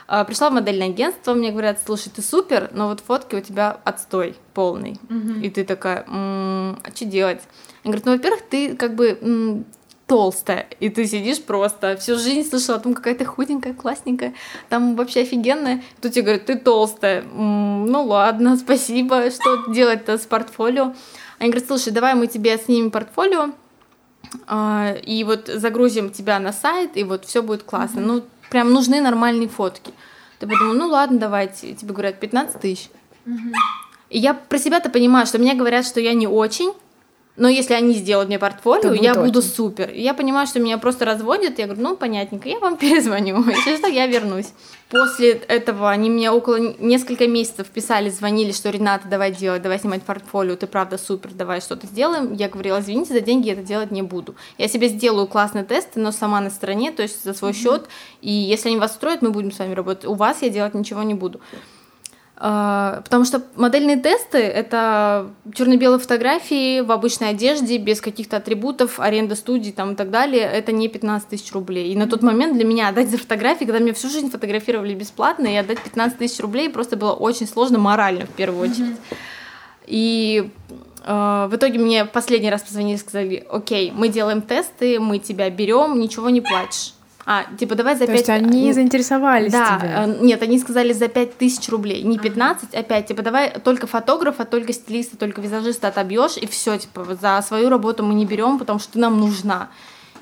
[0.08, 3.78] А, пришла в модельное агентство, мне говорят, слушай, ты супер, но вот фотки у тебя
[3.84, 5.00] отстой полный.
[5.10, 5.42] Mm-hmm.
[5.42, 7.42] И ты такая, м-м, а что делать?
[7.88, 9.64] Я говорю, ну, во-первых, ты как бы
[10.08, 14.34] толстая, и ты сидишь просто, всю жизнь слышала о том, какая ты худенькая, классненькая,
[14.68, 15.82] там вообще офигенная.
[16.02, 17.22] Тут тебе говорят, ты толстая.
[17.24, 20.96] Ну ладно, спасибо, что делать-то с портфолио?
[21.40, 23.52] Они говорят, слушай, давай мы тебе снимем портфолио,
[24.48, 28.00] а, и вот загрузим тебя на сайт, и вот все будет классно.
[28.00, 28.06] Mm-hmm.
[28.06, 29.94] Ну, прям нужны нормальные фотки.
[30.40, 31.74] Ты подумал, ну ладно, давайте.
[31.74, 32.90] Тебе говорят 15 тысяч.
[34.10, 36.74] И я про себя-то понимаю, что мне говорят, что я не очень,
[37.38, 39.22] Но если они сделают мне портфолио, я очень.
[39.22, 39.92] буду супер.
[39.92, 41.60] Я понимаю, что меня просто разводят.
[41.60, 43.44] Я говорю, ну, понятненько, я вам перезвоню.
[43.48, 44.48] Если что, я вернусь.
[44.90, 50.02] После этого они меня около несколько месяцев писали, звонили, что Рената, давай делать, давай снимать
[50.02, 52.34] портфолио, ты правда супер, давай что-то сделаем.
[52.34, 54.36] Я говорила, извините, за деньги я это делать не буду.
[54.58, 57.64] Я себе сделаю классные тесты, но сама на стороне, то есть за свой mm-hmm.
[57.64, 57.88] счет.
[58.22, 60.06] И если они вас устроят, мы будем с вами работать.
[60.06, 61.40] У вас я делать ничего не буду.
[62.40, 69.36] А, потому что модельные тесты— это черно-белые фотографии в обычной одежде, без каких-то атрибутов, аренда
[69.36, 70.44] студии там, и так далее.
[70.44, 71.92] Это не 15 тысяч рублей.
[71.92, 75.48] И на тот момент для меня отдать за фотографии, когда меня всю жизнь фотографировали бесплатно,
[75.48, 78.98] и отдать 15 тысяч рублей просто было очень сложно морально в первую очередь.
[79.88, 80.52] И
[81.06, 85.50] э, в итоге мне последний раз позвонили и сказали, окей, мы делаем тесты, мы тебя
[85.50, 86.94] берем, ничего не платишь.
[87.30, 88.16] А, типа, давай за То 5...
[88.16, 89.92] есть они заинтересовались Да, тебе.
[89.94, 93.08] Э, нет, они сказали за 5 тысяч рублей, не 15, а 5.
[93.08, 98.02] Типа, давай только фотографа, только стилиста, только визажиста отобьешь, и все, типа, за свою работу
[98.02, 99.68] мы не берем, потому что ты нам нужна.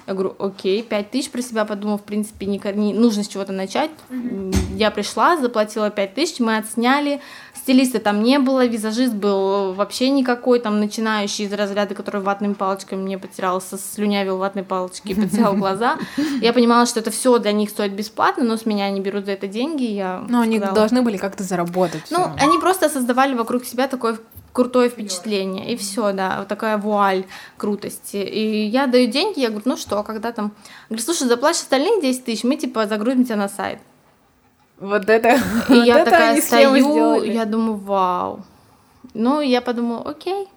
[0.08, 3.52] Я говорю, окей, 5 тысяч про себя подумал, в принципе, не, не нужно с чего-то
[3.52, 3.90] начать.
[4.10, 4.76] Mm-hmm.
[4.76, 7.22] Я пришла, заплатила 5 тысяч, мы отсняли,
[7.56, 13.02] стилиста там не было, визажист был вообще никакой, там начинающий из разряда, который ватными палочками
[13.02, 15.98] мне потерялся, слюнявил ватной палочки и потерял глаза.
[16.42, 19.32] Я понимала, что это все для них стоит бесплатно, но с меня они берут за
[19.32, 19.84] это деньги.
[19.84, 22.04] Я но они должны были как-то заработать.
[22.12, 24.18] Ну, они просто создавали вокруг себя такой
[24.56, 25.74] крутое впечатление.
[25.74, 27.26] И все, да, вот такая вуаль
[27.58, 28.16] крутости.
[28.16, 30.54] И я даю деньги, я говорю, ну что, когда там...
[30.90, 33.80] Говорю, слушай, заплатишь остальные 10 тысяч, мы типа загрузим тебя на сайт.
[34.80, 35.36] Вот это.
[35.70, 38.46] И вот я это такая стою, я думаю, вау.
[39.14, 40.48] Ну, я подумала, окей,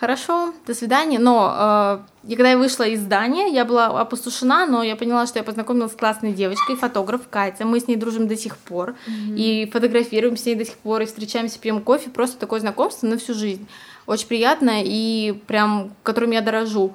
[0.00, 1.18] хорошо, до свидания.
[1.18, 5.44] Но э, когда я вышла из здания, я была опустошена, но я поняла, что я
[5.44, 7.66] познакомилась с классной девочкой, фотограф Катя.
[7.66, 8.90] Мы с ней дружим до сих пор.
[8.90, 9.36] Mm-hmm.
[9.36, 12.08] И фотографируем с ней до сих пор, и встречаемся, пьем кофе.
[12.08, 13.68] Просто такое знакомство на всю жизнь.
[14.06, 16.94] Очень приятно и прям, которым я дорожу.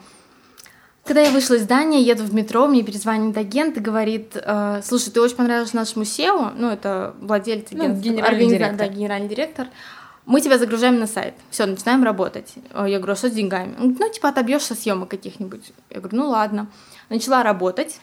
[1.06, 5.12] Когда я вышла из здания, еду в метро, мне перезвонит агент и говорит, э, слушай,
[5.12, 8.76] ты очень понравилась нашему SEO, ну, это владелец ну, генеральный директор.
[8.76, 9.68] Да, генеральный директор.
[10.26, 11.36] Мы тебя загружаем на сайт.
[11.50, 12.54] Все, начинаем работать.
[12.74, 13.76] Э, я говорю, а что с деньгами?
[13.78, 15.72] Он говорит, ну, типа, отобьешься съемок каких-нибудь.
[15.90, 16.68] Я говорю, ну, ладно.
[17.10, 18.00] Начала работать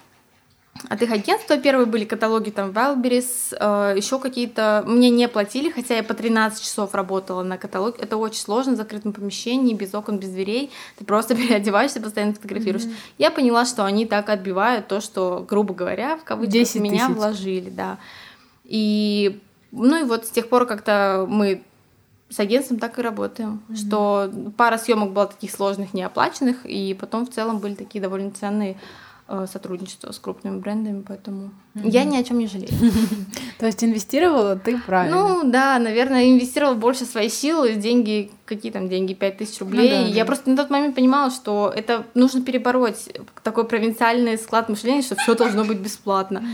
[0.88, 5.96] от их агентства первые были каталоги там Wildberries, э, еще какие-то мне не платили, хотя
[5.96, 7.98] я по 13 часов работала на каталоге.
[8.00, 10.70] Это очень сложно в закрытом помещении, без окон, без дверей.
[10.98, 12.84] Ты просто переодеваешься, постоянно фотографируешь.
[12.84, 13.14] Mm-hmm.
[13.18, 17.98] Я поняла, что они так отбивают то, что, грубо говоря, в кавычках меня вложили, да.
[18.64, 19.40] И
[19.72, 21.62] ну и вот с тех пор как-то мы
[22.32, 23.76] с агентством так и работаем, mm-hmm.
[23.76, 28.76] что пара съемок была таких сложных, неоплаченных, и потом в целом были такие довольно ценные
[29.34, 31.90] Э, сотрудничество с крупными брендами, поэтому mm-hmm.
[31.90, 32.70] я ни о чем не жалею.
[33.58, 35.16] То есть инвестировала ты правильно?
[35.16, 39.90] Ну да, наверное, инвестировала больше своей силы, деньги, какие там деньги, 5000 рублей.
[39.90, 40.26] Ну, да, я да.
[40.26, 43.08] просто на тот момент понимала, что это нужно перебороть,
[43.42, 46.44] такой провинциальный склад мышления, что все должно быть бесплатно.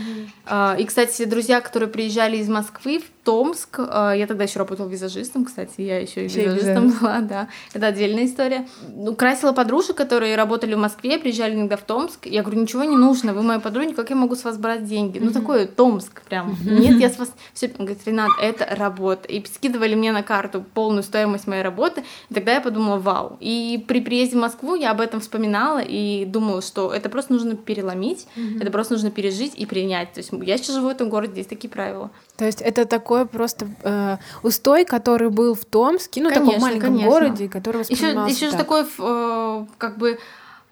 [0.47, 0.81] Mm-hmm.
[0.81, 5.45] И, кстати, друзья, которые приезжали из Москвы в Томск, э, я тогда еще работала визажистом,
[5.45, 8.67] кстати, я еще и визажистом была, да, это отдельная история.
[8.95, 12.25] Ну, красила подружек, которые работали в Москве, приезжали иногда в Томск.
[12.25, 15.08] Я говорю, ничего не нужно, вы мои подруги, как я могу с вас брать деньги?
[15.17, 15.25] Mm-hmm.
[15.25, 16.51] Ну, такой Томск прям.
[16.51, 16.79] Mm-hmm.
[16.79, 17.31] Нет, я с вас...
[17.53, 19.27] Все, он говорит, Ренат, это работа.
[19.27, 22.03] И скидывали мне на карту полную стоимость моей работы.
[22.29, 23.37] И тогда я подумала, вау.
[23.39, 27.55] И при приезде в Москву я об этом вспоминала и думала, что это просто нужно
[27.55, 28.61] переломить, mm-hmm.
[28.61, 30.13] это просто нужно пережить и принять.
[30.13, 32.11] То есть я сейчас живу в этом городе, здесь такие правила.
[32.37, 36.89] То есть это такой просто э, устой, который был в Томске, ну, конечно, таком маленьком
[36.89, 37.09] конечно.
[37.09, 38.65] городе, который воспринимался Еще, еще так.
[38.65, 40.19] такой, э, как бы,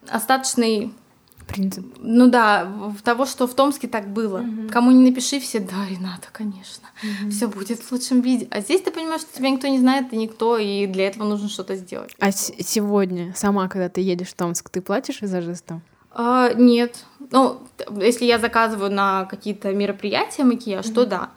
[0.10, 0.94] остаточный
[1.48, 1.86] принцип.
[2.00, 2.72] Ну да,
[3.04, 4.40] того, что в Томске так было.
[4.40, 4.70] Угу.
[4.72, 7.32] Кому не напиши, все, да, Рената, конечно, угу.
[7.32, 8.48] все будет в лучшем виде.
[8.52, 11.50] А здесь ты понимаешь, что тебя никто не знает, ты никто, и для этого нужно
[11.50, 12.14] что-то сделать.
[12.20, 15.82] А сегодня, сама, когда ты едешь в Томск, ты платишь визажистам?
[16.12, 17.06] А, нет.
[17.32, 17.62] Ну,
[18.00, 20.96] если я заказываю на какие-то мероприятия макияж, угу.
[20.96, 21.30] то да.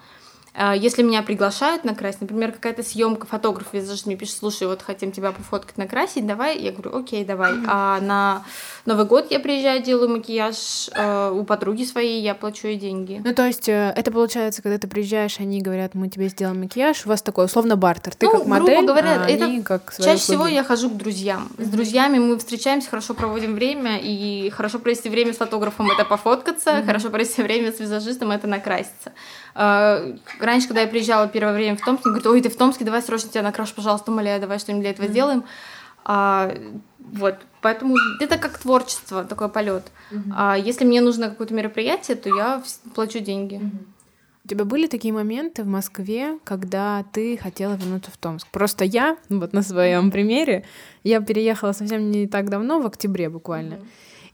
[0.55, 5.13] А, если меня приглашают накрасить, например, какая-то съемка, фотограф визажист мне пишет, слушай, вот хотим
[5.13, 6.59] тебя пофоткать, накрасить, давай.
[6.59, 7.53] Я говорю, окей, давай.
[7.67, 8.45] А на
[8.87, 13.21] Новый год я приезжаю, делаю макияж э, у подруги своей, я плачу ей деньги.
[13.25, 17.07] Ну, то есть э, это получается, когда ты приезжаешь, они говорят, мы тебе сделаем макияж,
[17.07, 18.15] у вас такой условно бартер.
[18.15, 20.19] Ты ну, как модель, говоря, а это они как чаще услуги.
[20.19, 21.49] всего я хожу к друзьям.
[21.59, 26.71] С друзьями мы встречаемся, хорошо проводим время, и хорошо провести время с фотографом— это пофоткаться,
[26.71, 26.87] mm-hmm.
[26.87, 29.13] хорошо провести время с визажистом— это накраситься.
[29.55, 33.03] Э, раньше, когда я приезжала первое время в Томск, говорит, ой, ты в Томске, давай
[33.03, 35.11] срочно тебя накрашу, пожалуйста, умоляю, давай что-нибудь для этого mm-hmm.
[35.11, 35.45] сделаем.
[36.05, 36.53] А,
[36.99, 39.85] вот, поэтому это как творчество, такой полет.
[40.11, 40.33] Mm-hmm.
[40.37, 42.63] А если мне нужно какое-то мероприятие, то я
[42.95, 43.57] плачу деньги.
[43.57, 43.87] Mm-hmm.
[44.45, 48.49] У тебя были такие моменты в Москве, когда ты хотела вернуться в Томск?
[48.49, 50.65] Просто я, вот на своем примере,
[51.05, 53.75] я переехала совсем не так давно, в октябре буквально.
[53.75, 53.87] Mm-hmm.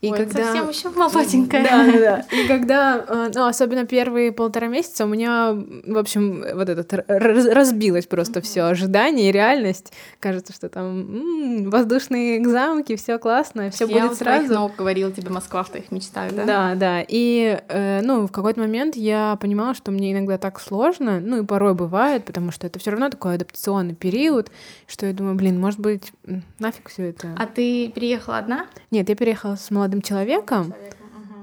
[0.07, 0.45] И Ой, когда...
[0.45, 1.65] совсем еще молоденькая.
[1.65, 2.37] Да, да.
[2.37, 8.07] И когда, э, ну, особенно первые полтора месяца у меня, в общем, вот этот разбилось
[8.07, 9.93] просто все ожидание и реальность.
[10.21, 14.53] Кажется, что там воздушные замки, все классно, все будет сразу.
[14.53, 16.45] Я говорил тебе Москва в твоих мечтах, да?
[16.45, 17.05] Да, да.
[17.07, 21.47] И, э, ну, в какой-то момент я понимала, что мне иногда так сложно, ну, и
[21.47, 24.51] порой бывает, потому что это все равно такой адаптационный период,
[24.87, 26.13] что я думаю, блин, может быть,
[26.59, 27.35] нафиг все это.
[27.37, 28.67] А ты переехала одна?
[28.97, 30.73] Нет, я переехала с молодым человеком.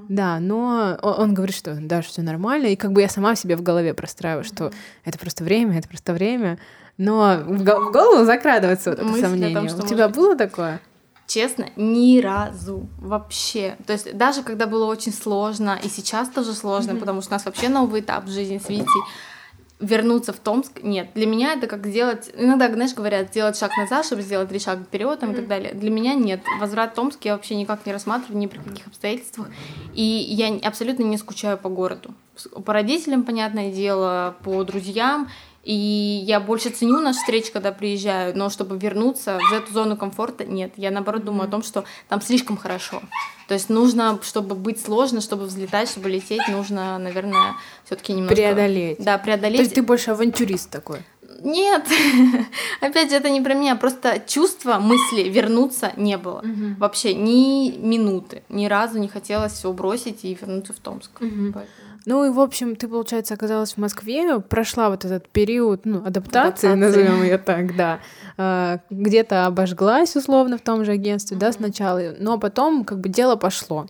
[0.08, 3.62] Да, но он, говорит, что да, все нормально, и как бы я сама себе в
[3.62, 4.72] голове простраиваю, что
[5.04, 6.58] это просто время, это просто время,
[6.98, 9.70] но в, в голову закрадывается вот это сомнение.
[9.70, 10.16] Том, У тебя быть...
[10.16, 10.80] было такое?
[11.28, 13.76] Честно, ни разу вообще.
[13.86, 16.98] То есть даже когда было очень сложно, и сейчас тоже сложно, mm-hmm.
[16.98, 19.02] потому что у нас вообще новый этап в жизни с Витей,
[19.84, 21.08] вернуться в Томск, нет.
[21.14, 24.84] Для меня это как сделать, иногда, знаешь, говорят, сделать шаг назад, чтобы сделать три шага
[24.84, 25.32] вперед там, mm-hmm.
[25.32, 25.74] и так далее.
[25.74, 26.40] Для меня нет.
[26.60, 29.48] Возврат в Томск я вообще никак не рассматриваю, ни при каких обстоятельствах.
[29.94, 32.14] И я абсолютно не скучаю по городу.
[32.64, 35.28] По родителям, понятное дело, по друзьям.
[35.64, 40.44] И я больше ценю наши встречи, когда приезжаю, но чтобы вернуться в эту зону комфорта,
[40.44, 40.72] нет.
[40.76, 43.02] Я наоборот думаю о том, что там слишком хорошо.
[43.48, 48.36] То есть нужно, чтобы быть сложно, чтобы взлетать, чтобы лететь, нужно, наверное, все-таки немножко...
[48.36, 48.98] Преодолеть.
[48.98, 49.56] Да, преодолеть.
[49.56, 51.00] То есть ты больше авантюрист такой?
[51.42, 51.84] Нет,
[52.80, 56.38] опять же, это не про меня, просто чувства, мысли вернуться не было.
[56.38, 56.76] Угу.
[56.78, 61.10] Вообще ни минуты, ни разу не хотелось все бросить и вернуться в Томск.
[61.20, 61.52] Угу.
[61.52, 61.93] Поэтому...
[62.06, 66.68] Ну и, в общем, ты, получается, оказалась в Москве, прошла вот этот период, ну, адаптации,
[66.68, 66.74] адаптации.
[66.74, 68.00] назовем ее так, да.
[68.36, 71.40] А, где-то обожглась, условно, в том же агентстве, mm-hmm.
[71.40, 73.86] да, сначала, но потом как бы дело пошло.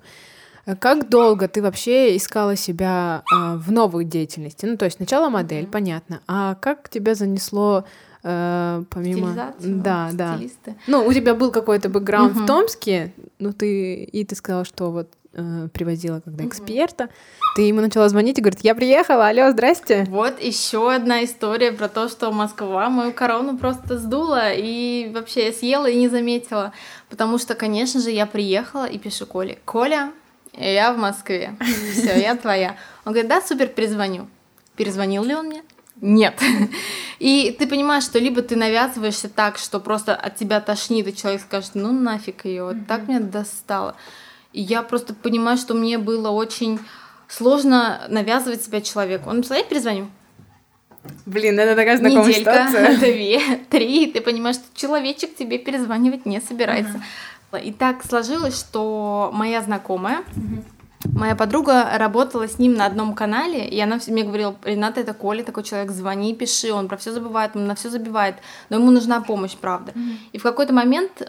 [0.78, 4.64] Как долго ты вообще искала себя э, в новой деятельности?
[4.64, 5.70] Ну, то есть сначала модель, mm-hmm.
[5.70, 6.20] понятно.
[6.26, 7.84] А как тебя занесло
[8.22, 9.52] э, помимо...
[9.58, 10.36] Да, да.
[10.36, 10.76] Стилисты.
[10.86, 12.44] Ну, у тебя был какой-то бэкграунд mm-hmm.
[12.44, 14.04] в Томске, ну, ты...
[14.04, 17.08] И ты сказала, что вот э, привозила когда эксперта.
[17.56, 20.06] Ты ему начала звонить и говорит, я приехала, алло, здрасте.
[20.08, 25.86] Вот еще одна история про то, что Москва мою корону просто сдула и вообще съела
[25.86, 26.72] и не заметила.
[27.08, 30.12] Потому что, конечно же, я приехала и пишу Коле, Коля,
[30.56, 31.56] я в Москве,
[31.92, 32.76] все, я твоя.
[33.04, 34.28] Он говорит, да, супер, перезвоню.
[34.76, 35.62] Перезвонил ли он мне?
[36.00, 36.40] Нет.
[37.18, 41.42] И ты понимаешь, что либо ты навязываешься так, что просто от тебя тошнит, и человек
[41.42, 43.94] скажет, ну нафиг ее, вот так меня достало.
[44.54, 46.78] И я просто понимаю, что мне было очень
[47.26, 49.28] сложно навязывать себя человеку.
[49.28, 50.08] Он написал, я перезвоню.
[51.26, 52.98] Блин, это такая знакомая Неделька, ситуация.
[52.98, 57.02] две, три, и ты понимаешь, что человечек тебе перезванивать не собирается.
[57.50, 57.62] Uh-huh.
[57.62, 60.64] И так сложилось, что моя знакомая, uh-huh.
[61.12, 65.42] Моя подруга работала с ним на одном канале, и она мне говорила, Рената, это Коля,
[65.42, 68.36] такой человек, звони, пиши, он про все забывает, он на все забивает,
[68.70, 69.92] но ему нужна помощь, правда.
[69.92, 70.16] Uh-huh.
[70.32, 71.26] И в какой-то момент э,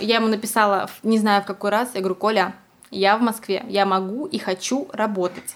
[0.00, 2.54] я ему написала, не знаю в какой раз, я говорю, Коля,
[2.90, 5.54] я в Москве, я могу и хочу работать.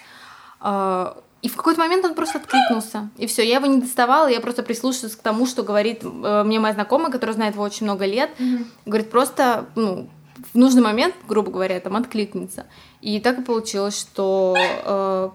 [0.61, 3.11] А, и в какой-то момент он просто откликнулся.
[3.18, 6.59] И все, я его не доставала, я просто прислушиваюсь к тому, что говорит э, мне
[6.59, 8.31] моя знакомая, которая знает его очень много лет.
[8.38, 8.64] Mm-hmm.
[8.87, 10.09] Говорит, просто, ну,
[10.53, 12.66] в нужный момент, грубо говоря, там откликнется.
[13.01, 15.31] И так и получилось, что э,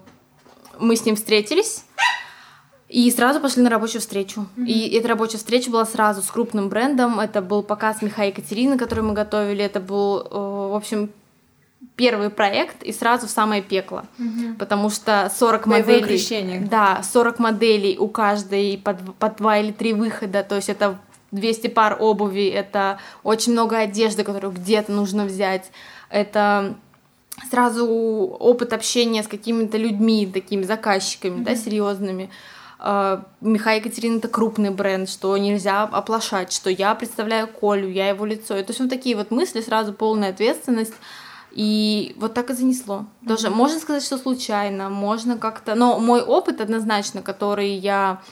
[0.78, 1.84] мы с ним встретились.
[2.88, 4.46] И сразу пошли на рабочую встречу.
[4.56, 4.66] Mm-hmm.
[4.66, 7.20] И эта рабочая встреча была сразу с крупным брендом.
[7.20, 9.64] Это был показ Миха Екатерины, который мы готовили.
[9.64, 11.10] Это был, э, в общем,
[11.94, 14.04] первый проект и сразу в самое пекло.
[14.18, 14.56] Угу.
[14.58, 16.08] Потому что 40 Боевое моделей...
[16.08, 16.60] Крещение.
[16.60, 20.98] Да, 40 моделей у каждой по, по два или три выхода, то есть это
[21.32, 25.70] 200 пар обуви, это очень много одежды, которую где-то нужно взять,
[26.08, 26.76] это
[27.48, 31.44] сразу опыт общения с какими-то людьми, такими заказчиками, mm-hmm.
[31.44, 32.30] да, серьезными.
[32.78, 38.24] Uh, Михаил Екатерина это крупный бренд, что нельзя оплошать, что я представляю Колю, я его
[38.24, 38.56] лицо.
[38.56, 40.94] И то есть вот такие вот мысли, сразу полная ответственность.
[41.52, 43.06] И вот так и занесло.
[43.26, 43.54] Тоже mm-hmm.
[43.54, 45.74] можно сказать, что случайно, можно как-то.
[45.74, 48.22] Но мой опыт однозначно, который я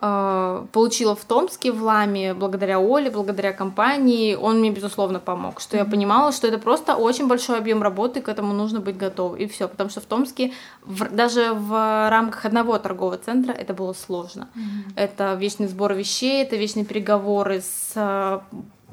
[0.00, 5.60] получила в Томске в Ламе, благодаря Оле, благодаря компании, он мне безусловно помог.
[5.60, 9.38] Что я понимала, что это просто очень большой объем работы, к этому нужно быть готовым.
[9.38, 9.68] И все.
[9.68, 10.52] Потому что в Томске
[10.82, 14.48] в, даже в рамках одного торгового центра это было сложно.
[14.54, 14.92] Mm-hmm.
[14.96, 18.40] Это вечный сбор вещей, это вечные переговоры с э,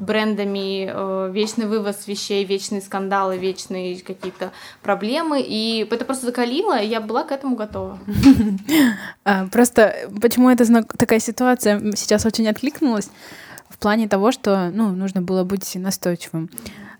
[0.02, 5.42] брендами, э, вечный вывоз вещей, вечные скандалы, вечные какие-то проблемы.
[5.42, 8.00] И это просто закалило, и я была к этому готова.
[9.24, 10.66] А, просто почему эта
[10.98, 13.10] такая ситуация сейчас очень откликнулась?
[13.70, 16.50] В плане того, что ну, нужно было быть настойчивым.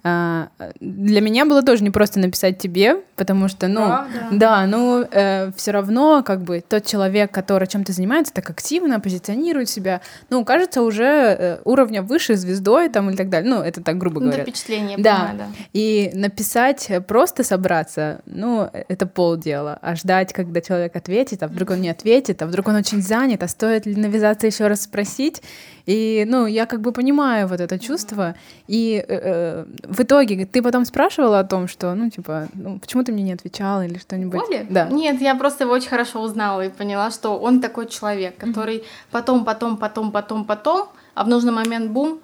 [0.04, 0.50] А,
[0.80, 4.20] для меня было тоже не просто написать тебе, потому что, ну, Правда?
[4.32, 9.70] да, ну, э, все равно, как бы, тот человек, который чем-то занимается, так активно позиционирует
[9.70, 13.50] себя, ну, кажется уже э, уровня выше звездой там или так далее.
[13.50, 14.44] Ну, это так грубо ну, говоря.
[14.44, 15.28] впечатление, да.
[15.30, 15.46] Понимаю, да.
[15.74, 19.78] И написать, э, просто собраться, ну, это полдела.
[19.82, 23.44] А ждать, когда человек ответит, а вдруг он не ответит, а вдруг он очень занят,
[23.44, 25.44] а стоит ли навязаться еще раз спросить.
[25.86, 28.36] И, ну, я как бы понимаю вот это чувство.
[28.68, 33.04] И э, э, в итоге ты потом спрашивала о том, что, ну, типа, ну, почему
[33.04, 34.42] ты мне не отвечала или что-нибудь?
[34.48, 34.66] Оля?
[34.70, 34.88] Да.
[34.88, 39.12] Нет, я просто его очень хорошо узнала и поняла, что он такой человек, который mm-hmm.
[39.12, 42.20] потом, потом, потом, потом, потом, а в нужный момент бум,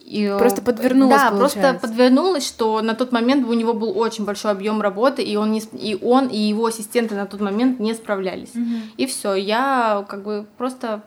[0.00, 1.60] и, просто подвернулась, Да, получается.
[1.60, 5.50] просто подвернулась, что на тот момент у него был очень большой объем работы, и он,
[5.50, 8.54] не, и он, и его ассистенты на тот момент не справлялись.
[8.54, 8.74] Угу.
[8.98, 11.02] И все, я как бы просто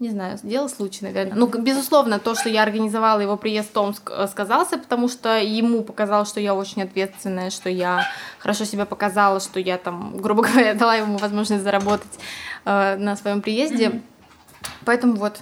[0.00, 1.34] не знаю, дело случай, наверное.
[1.34, 5.82] Ну, безусловно, то, что я организовала его приезд в Томск, э, сказался, потому что ему
[5.82, 8.04] показалось, что я очень ответственная, что я
[8.38, 12.18] хорошо себя показала, что я там, грубо говоря, дала ему возможность заработать
[12.64, 13.86] э, на своем приезде.
[13.86, 14.00] Mm-hmm.
[14.84, 15.40] Поэтому вот,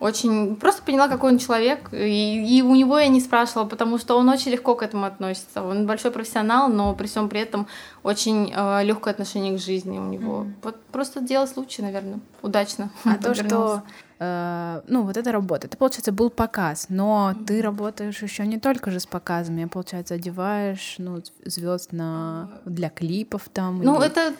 [0.00, 4.16] очень просто поняла, какой он человек, и, и у него я не спрашивала, потому что
[4.18, 5.62] он очень легко к этому относится.
[5.62, 7.66] Он большой профессионал, но при всем при этом
[8.02, 10.42] очень э, легкое отношение к жизни у него.
[10.42, 10.52] Mm-hmm.
[10.62, 12.90] Вот просто дело случая, наверное, удачно.
[13.04, 13.82] А то, что
[14.22, 15.66] Э, ну, вот эта работа.
[15.66, 17.44] Это, получается, был показ, но mm-hmm.
[17.46, 22.90] ты работаешь еще не только же с показами, а, получается, одеваешь, ну, звезд на для
[22.90, 23.82] клипов там.
[23.82, 24.06] Ну, или...
[24.06, 24.34] это,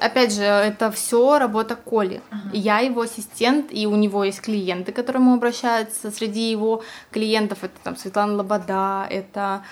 [0.00, 2.22] опять же, это все работа Коли.
[2.30, 2.56] Uh-huh.
[2.56, 6.10] Я его ассистент, и у него есть клиенты, к которым обращаются.
[6.10, 9.62] Среди его клиентов это там Светлана Лобода, это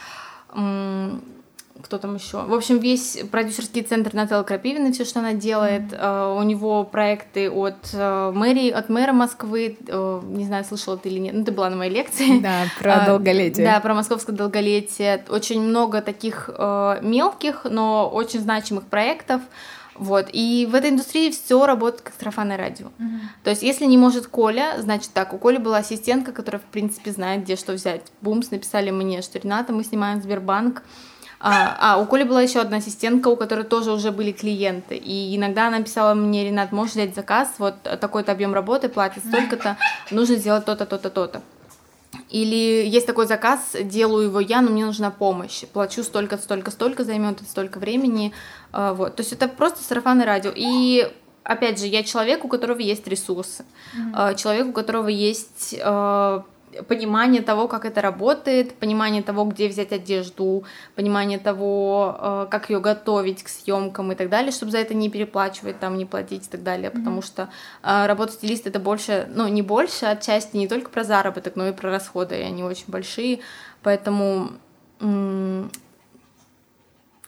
[1.94, 2.42] кто там еще?
[2.42, 5.92] В общем, весь продюсерский центр Натальи Крапивиной, все, что она делает.
[5.92, 6.38] Mm-hmm.
[6.38, 9.78] У него проекты от uh, мэрии, от мэра Москвы.
[9.80, 11.34] Uh, не знаю, слышала ты или нет.
[11.34, 12.40] Ну, ты была на моей лекции.
[12.40, 13.64] Да, про долголетие.
[13.64, 15.24] Да, про московское долголетие.
[15.28, 16.48] Очень много таких
[17.02, 19.40] мелких, но очень значимых проектов.
[19.94, 20.26] Вот.
[20.32, 22.86] И в этой индустрии все работает как сарафанное радио.
[22.86, 23.20] Mm-hmm.
[23.44, 27.12] То есть, если не может Коля, значит так, у Коли была ассистентка, которая, в принципе,
[27.12, 28.02] знает, где что взять.
[28.20, 30.82] Бумс написали мне, что Рената, мы снимаем Сбербанк,
[31.46, 34.96] а, а, у Коли была еще одна ассистентка, у которой тоже уже были клиенты.
[34.96, 39.76] И иногда она писала мне, Ренат, можешь взять заказ, вот такой-то объем работы, платит столько-то,
[40.10, 41.42] нужно сделать то-то, то-то, то-то.
[42.30, 45.64] Или есть такой заказ, делаю его я, но мне нужна помощь.
[45.70, 48.32] Плачу столько, столько, столько, займет столько времени.
[48.72, 49.16] А, вот.
[49.16, 50.50] То есть это просто сарафанное радио.
[50.54, 54.34] И опять же, я человек, у которого есть ресурсы, mm-hmm.
[54.36, 56.42] человек, у которого есть а,
[56.88, 60.64] понимание того, как это работает, понимание того, где взять одежду,
[60.94, 65.10] понимание того, э, как ее готовить к съемкам и так далее, чтобы за это не
[65.10, 66.98] переплачивать, там, не платить и так далее, mm-hmm.
[66.98, 67.48] потому что
[67.82, 71.72] э, работа стилиста это больше, ну, не больше, отчасти не только про заработок, но и
[71.72, 73.40] про расходы, и они очень большие,
[73.82, 74.50] поэтому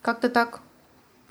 [0.02, 0.60] как-то так.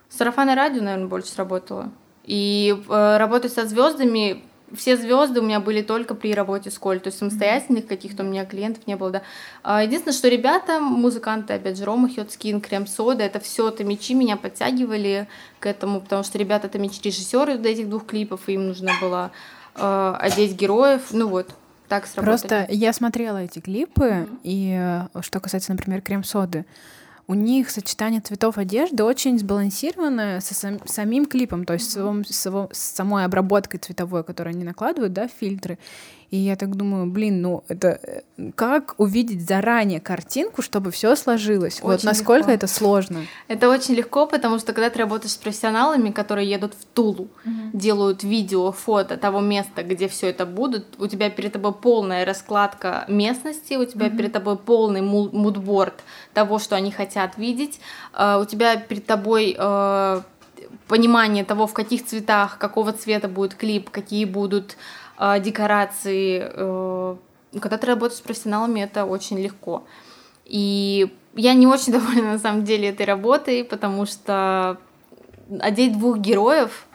[0.09, 1.91] Сарафанное радио, наверное, больше сработало.
[2.23, 4.43] И э, работать со звездами
[4.75, 8.25] все звезды у меня были только при работе с Коль, то есть самостоятельных каких-то у
[8.25, 9.21] меня клиентов не было, да.
[9.63, 14.37] А, единственное, что ребята, музыканты, опять же, Рома, Хёцкин, Крем Сода, это все мечи меня
[14.37, 15.27] подтягивали
[15.59, 18.91] к этому, потому что ребята это мечи режиссеры до этих двух клипов, и им нужно
[19.01, 19.31] было
[19.75, 21.49] э, одеть героев, ну вот,
[21.87, 22.25] так сработали.
[22.25, 24.39] Просто я смотрела эти клипы, mm-hmm.
[24.43, 26.65] и э, что касается, например, Крем Соды,
[27.27, 32.67] у них сочетание цветов одежды очень сбалансированное со сам, самим клипом, то есть с, с,
[32.71, 35.79] с самой обработкой цветовой, которую они накладывают, да, фильтры.
[36.31, 37.99] И я так думаю, блин, ну это
[38.37, 41.75] э, как увидеть заранее картинку, чтобы все сложилось?
[41.75, 42.51] Очень вот насколько легко.
[42.51, 43.25] это сложно?
[43.47, 47.53] Это очень легко, потому что когда ты работаешь с профессионалами, которые едут в Тулу, угу.
[47.73, 53.05] делают видео, фото того места, где все это будет, у тебя перед тобой полная раскладка
[53.07, 54.17] местности, у тебя угу.
[54.17, 56.03] перед тобой полный мудборд
[56.33, 57.79] того, что они хотят видеть,
[58.13, 60.23] uh, у тебя перед тобой uh,
[60.87, 64.75] понимание того, в каких цветах, какого цвета будет клип, какие будут э,
[65.39, 66.41] декорации.
[66.43, 67.15] Э,
[67.59, 69.85] когда ты работаешь с профессионалами, это очень легко.
[70.45, 74.77] И я не очень довольна на самом деле этой работой, потому что
[75.59, 76.85] одеть двух героев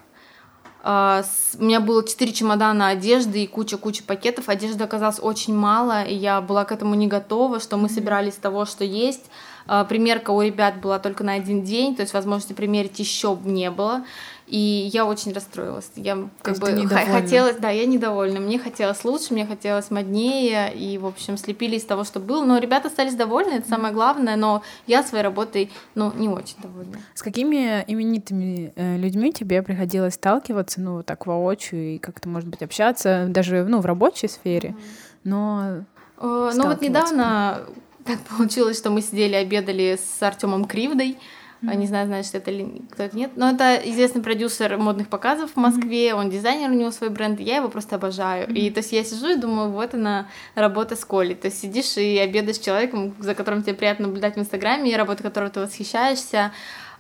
[0.83, 1.23] Uh,
[1.59, 4.49] у меня было четыре чемодана одежды и куча-куча пакетов.
[4.49, 8.39] Одежды оказалось очень мало, и я была к этому не готова, что мы собирались с
[8.39, 9.31] того, что есть.
[9.67, 13.71] Uh, примерка у ребят была только на один день, то есть возможности примерить еще не
[13.71, 14.05] было.
[14.51, 15.89] И я очень расстроилась.
[15.95, 18.41] Я как бы хотелось, да, я недовольна.
[18.41, 22.45] Мне хотелось лучше, мне хотелось моднее, и, в общем, слепили из того, что было.
[22.45, 26.99] Но ребята остались довольны, это самое главное, но я своей работой, ну, не очень довольна.
[27.15, 32.63] С какими именитыми э, людьми тебе приходилось сталкиваться, ну, так воочию, и как-то, может быть,
[32.63, 34.75] общаться, даже, ну, в рабочей сфере,
[35.23, 35.85] но...
[36.19, 37.61] Э, ну, вот недавно
[38.05, 41.19] так получилось, что мы сидели, обедали с Артемом Кривдой.
[41.63, 41.77] Mm-hmm.
[41.77, 43.33] Не знаю, знаешь, это или кто это нет.
[43.37, 46.09] Но это известный продюсер модных показов в Москве.
[46.09, 46.15] Mm-hmm.
[46.15, 47.39] Он дизайнер, у него свой бренд.
[47.41, 48.49] Я его просто обожаю.
[48.49, 48.55] Mm-hmm.
[48.55, 51.35] И то есть я сижу и думаю, вот она работа с Колей.
[51.35, 54.97] То есть сидишь и обедаешь с человеком, за которым тебе приятно наблюдать в Инстаграме, и
[54.97, 56.53] работа которого ты восхищаешься.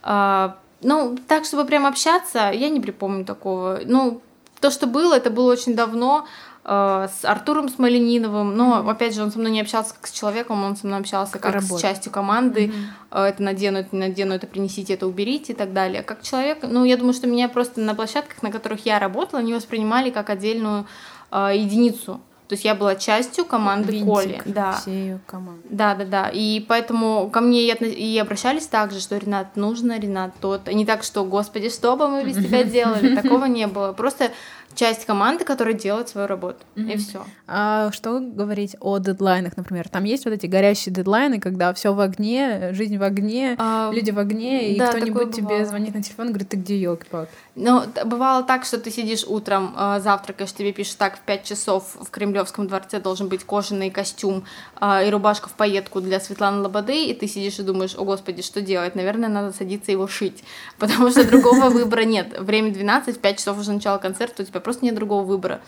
[0.02, 3.80] А, ну, так, чтобы прям общаться, я не припомню такого.
[3.84, 4.20] Ну,
[4.60, 6.26] то, что было, это было очень давно.
[6.62, 8.90] Э, с Артуром Смолениновым, но, mm-hmm.
[8.90, 11.52] опять же, он со мной не общался как с человеком, он со мной общался как,
[11.54, 12.66] как с частью команды.
[12.66, 13.28] Mm-hmm.
[13.28, 16.02] Это надену, это не надену, это принесите, это уберите и так далее.
[16.02, 19.54] Как человек, ну, я думаю, что меня просто на площадках, на которых я работала, они
[19.54, 20.86] воспринимали как отдельную
[21.30, 22.20] э, единицу.
[22.50, 24.42] То есть я была частью команды Винтик, Коли.
[24.44, 24.72] Да.
[24.72, 25.62] Все ее команды.
[25.70, 26.30] Да, да, да.
[26.30, 30.66] И поэтому ко мне и, и обращались так же, что Ренат нужно, Ренат тот.
[30.66, 33.14] Не так, что, господи, что бы мы без тебя делали.
[33.14, 33.92] Такого не было.
[33.92, 34.32] Просто
[34.74, 36.58] часть команды, которая делает свою работу.
[36.76, 36.92] Mm-hmm.
[36.92, 37.24] И все.
[37.46, 39.88] А что говорить о дедлайнах, например?
[39.88, 44.10] Там есть вот эти горящие дедлайны, когда все в огне, жизнь в огне, а, люди
[44.10, 47.30] в огне, и да, кто-нибудь тебе звонит на телефон и говорит, ты где, елки палки
[47.54, 51.96] Ну, бывало так, что ты сидишь утром, э, завтракаешь, тебе пишут, так, в 5 часов
[52.00, 54.44] в Кремлевском дворце должен быть кожаный костюм
[54.80, 58.42] э, и рубашка в пайетку для Светланы Лободы, и ты сидишь и думаешь, о господи,
[58.42, 58.94] что делать?
[58.94, 60.44] Наверное, надо садиться его шить,
[60.78, 62.38] потому что другого выбора нет.
[62.38, 65.60] Время 12, в 5 часов уже начало концерта, у тебя просто нет другого выбора.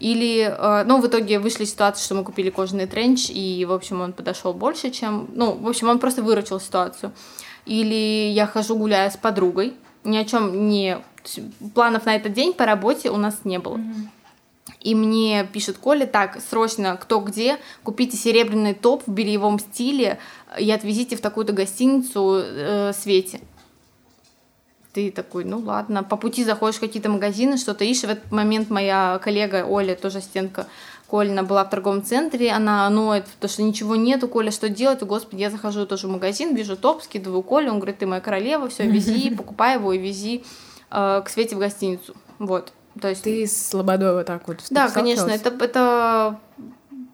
[0.00, 4.00] Или, э, ну, в итоге вышли ситуации, что мы купили кожаный тренч, и, в общем,
[4.00, 5.28] он подошел больше, чем...
[5.34, 7.12] Ну, в общем, он просто выручил ситуацию.
[7.66, 9.74] Или я хожу гуляя с подругой,
[10.04, 10.98] ни о чем не...
[11.74, 13.80] Планов на этот день по работе у нас не было.
[14.80, 20.18] И мне пишет Коля, так, срочно, кто где, купите серебряный топ в бельевом стиле
[20.58, 23.40] и отвезите в такую-то гостиницу э, Свете
[24.92, 28.04] ты такой, ну ладно, по пути заходишь в какие-то магазины, что-то ищешь.
[28.04, 30.66] В этот момент моя коллега Оля, тоже стенка
[31.08, 35.02] Колина, была в торговом центре, она ноет, потому что ничего нету, Коля, что делать?
[35.02, 38.68] Господи, я захожу тоже в магазин, вижу топ, скидываю Колю, он говорит, ты моя королева,
[38.68, 40.44] все, вези, покупай его и вези
[40.90, 42.14] э, к Свете в гостиницу.
[42.38, 42.72] Вот.
[43.00, 43.22] То есть...
[43.22, 46.38] Ты с Лободой вот так вот Да, конечно, это, это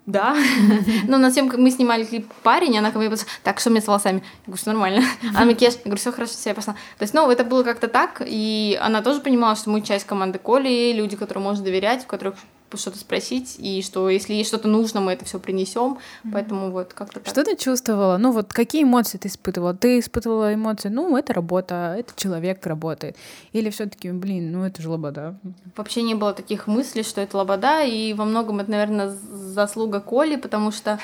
[0.07, 0.37] да.
[1.09, 3.87] Но на съемках мы снимали клип парень, она ко мне подошла, так, что мне с
[3.87, 4.19] волосами?
[4.19, 5.03] Я говорю, все нормально.
[5.35, 6.75] Она макияж, я говорю, все хорошо, все, я пошла.
[6.99, 10.39] То есть, ну, это было как-то так, и она тоже понимала, что мы часть команды
[10.39, 12.35] Коли, люди, которым можно доверять, у которых
[12.77, 15.99] что-то спросить, и что если есть что-то нужно, мы это все принесем.
[16.25, 16.31] Mm-hmm.
[16.33, 17.29] Поэтому вот как-то так.
[17.29, 18.16] Что ты чувствовала?
[18.16, 19.75] Ну вот какие эмоции ты испытывала?
[19.75, 23.16] Ты испытывала эмоции, ну это работа, это человек работает.
[23.53, 25.39] Или все таки блин, ну это же лобода?
[25.77, 30.37] Вообще не было таких мыслей, что это лобода, и во многом это, наверное, заслуга Коли,
[30.37, 30.99] потому что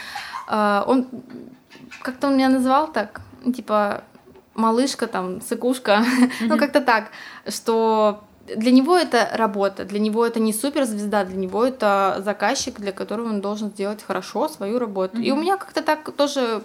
[0.48, 1.06] э, он
[2.02, 3.20] как-то он меня называл так,
[3.54, 4.04] типа
[4.54, 6.30] малышка там, сыкушка, mm-hmm.
[6.48, 7.10] ну как-то так,
[7.48, 8.24] что
[8.56, 13.28] для него это работа, для него это не суперзвезда, для него это заказчик, для которого
[13.28, 15.18] он должен сделать хорошо свою работу.
[15.18, 15.24] Mm-hmm.
[15.24, 16.62] И у меня как-то так тоже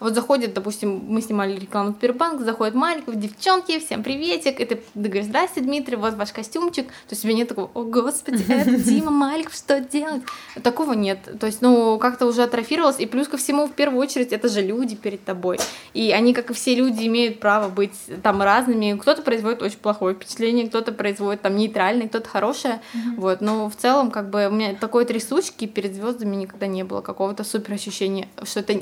[0.00, 4.82] вот заходит, допустим, мы снимали рекламу Сбербанк, заходит Маликов, девчонки, всем приветик, и ты, ты
[4.94, 8.76] говоришь, здрасте, Дмитрий, вот ваш костюмчик, то есть у тебя нет такого, о, господи, это
[8.76, 10.22] Дима Маликов, что делать?
[10.62, 14.32] Такого нет, то есть, ну, как-то уже атрофировалось, и плюс ко всему, в первую очередь,
[14.32, 15.58] это же люди перед тобой,
[15.94, 20.14] и они, как и все люди, имеют право быть там разными, кто-то производит очень плохое
[20.14, 22.80] впечатление, кто-то производит там нейтральное, кто-то хорошее,
[23.16, 27.00] вот, но в целом, как бы, у меня такой трясучки перед звездами никогда не было,
[27.00, 28.80] какого-то супер ощущения, что это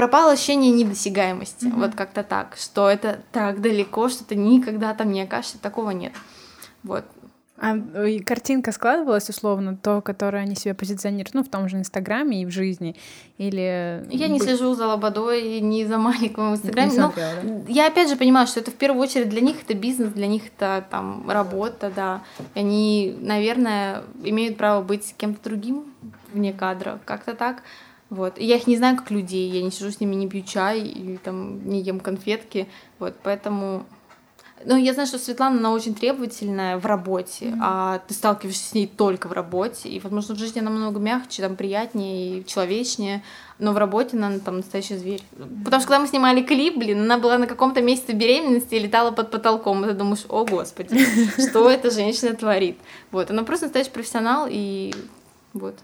[0.00, 1.66] пропало ощущение недосягаемости.
[1.66, 1.78] Mm-hmm.
[1.78, 6.14] Вот как-то так, что это так далеко, что ты никогда там не окажешься, такого нет.
[6.82, 7.04] Вот.
[7.58, 7.76] А
[8.24, 12.50] картинка складывалась условно, то, которое они себе позиционируют, ну, в том же Инстаграме и в
[12.50, 12.96] жизни,
[13.36, 14.06] или...
[14.08, 17.42] Я не слежу за Лободой, не за маленьким Инстаграме, но да?
[17.68, 20.44] я опять же понимаю, что это в первую очередь для них это бизнес, для них
[20.46, 22.22] это там работа, да,
[22.54, 25.84] и они, наверное, имеют право быть кем-то другим
[26.32, 27.62] вне кадра, как-то так,
[28.10, 28.38] вот.
[28.38, 30.80] И я их не знаю как людей, я не сижу с ними, не пью чай,
[30.80, 32.68] и там не ем конфетки.
[32.98, 33.86] Вот, поэтому...
[34.62, 37.58] Ну, я знаю, что Светлана, она очень требовательная в работе, mm-hmm.
[37.62, 39.88] а ты сталкиваешься с ней только в работе.
[39.88, 43.22] И, возможно, в жизни она намного мягче, там, приятнее и человечнее,
[43.58, 45.22] но в работе она там настоящий зверь.
[45.64, 49.12] Потому что когда мы снимали клип, блин, она была на каком-то месяце беременности и летала
[49.12, 50.98] под потолком, и ты думаешь, о, господи,
[51.48, 52.76] что эта женщина творит.
[53.12, 54.92] Вот, она просто настоящий профессионал, и
[55.54, 55.76] вот.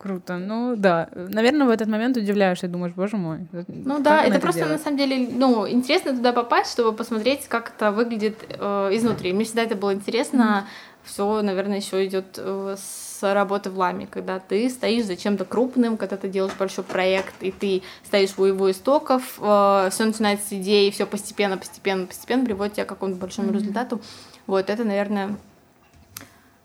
[0.00, 0.38] Круто.
[0.38, 1.10] Ну да.
[1.14, 3.46] Наверное, в этот момент удивляешься и думаешь, боже мой.
[3.68, 4.78] Ну да, это, это просто делает?
[4.78, 9.34] на самом деле, ну, интересно туда попасть, чтобы посмотреть, как это выглядит э, изнутри.
[9.34, 10.64] Мне всегда это было интересно.
[10.64, 11.04] Mm-hmm.
[11.04, 15.98] Все, наверное, еще идет э, с работы в ламе, когда ты стоишь за чем-то крупным,
[15.98, 20.52] когда ты делаешь большой проект, и ты стоишь у его истоков, э, все начинается с
[20.54, 23.54] идеи, все постепенно, постепенно, постепенно приводит тебя к какому-то большому mm-hmm.
[23.54, 24.00] результату.
[24.46, 25.36] Вот это, наверное,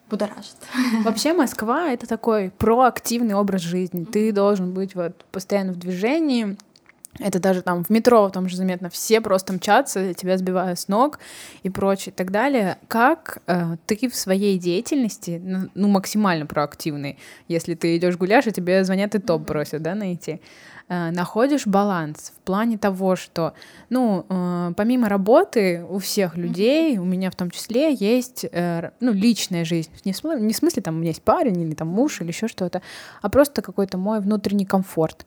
[0.10, 0.56] будоражит.
[1.04, 4.06] Вообще Москва— это такой проактивный образ жизни.
[4.06, 6.58] Ты должен быть вот постоянно в движении,
[7.20, 11.20] это даже там в метро, там же заметно, все просто мчатся, тебя сбивают с ног
[11.64, 12.78] и прочее и так далее.
[12.88, 18.52] Как э, ты в своей деятельности, ну, ну максимально проактивный, если ты идешь гуляешь, и
[18.52, 20.42] тебе звонят и топ бросят, да, найти,
[20.88, 23.54] находишь баланс в плане того, что,
[23.90, 29.12] ну, э, помимо работы у всех людей, у меня в том числе, есть, э, ну,
[29.12, 29.90] личная жизнь.
[30.04, 32.28] Не в, смысле, не в смысле, там, у меня есть парень или там муж или
[32.28, 32.82] еще что-то,
[33.22, 35.26] а просто какой-то мой внутренний комфорт.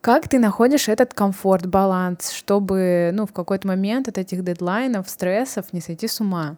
[0.00, 5.72] Как ты находишь этот комфорт, баланс, чтобы ну, в какой-то момент от этих дедлайнов, стрессов
[5.72, 6.56] не сойти с ума?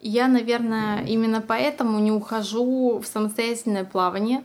[0.00, 4.44] Я, наверное, именно поэтому не ухожу в самостоятельное плавание.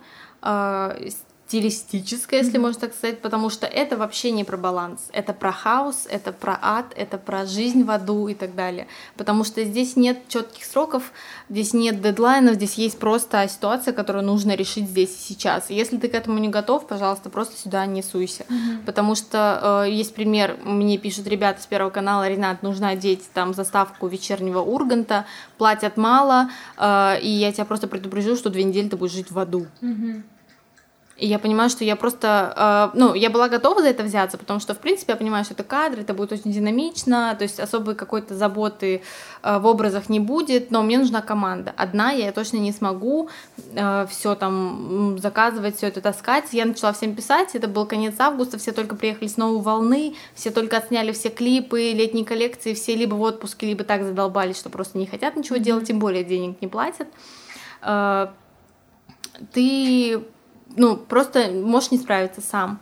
[1.49, 2.61] Стилистическое, если mm-hmm.
[2.61, 6.59] можно так сказать, потому что это вообще не про баланс, это про хаос, это про
[6.61, 8.85] ад, это про жизнь в аду и так далее,
[9.17, 11.11] потому что здесь нет четких сроков,
[11.49, 15.71] здесь нет дедлайнов, здесь есть просто ситуация, которую нужно решить здесь и сейчас.
[15.71, 18.85] И если ты к этому не готов, пожалуйста, просто сюда не суйся, mm-hmm.
[18.85, 23.55] потому что э, есть пример, мне пишут ребята с Первого канала, Ренат, нужно одеть там
[23.55, 25.25] заставку вечернего Урганта,
[25.57, 29.39] платят мало, э, и я тебя просто предупрежу, что две недели ты будешь жить в
[29.39, 29.65] аду.
[29.81, 30.21] Mm-hmm.
[31.19, 34.59] И я понимаю, что я просто, э, ну, я была готова за это взяться, потому
[34.61, 37.95] что, в принципе, я понимаю, что это кадры, это будет очень динамично, то есть особой
[37.95, 39.01] какой-то заботы
[39.43, 41.73] э, в образах не будет, но мне нужна команда.
[41.75, 43.29] Одна я точно не смогу
[43.75, 46.45] э, все там заказывать, все это таскать.
[46.53, 50.51] Я начала всем писать, это был конец августа, все только приехали с новой волны, все
[50.51, 54.97] только отсняли все клипы, летние коллекции, все либо в отпуске, либо так задолбались, что просто
[54.97, 57.09] не хотят ничего делать, тем более денег не платят.
[57.81, 58.27] Э,
[59.53, 60.23] ты
[60.75, 62.79] ну, просто можешь не справиться сам.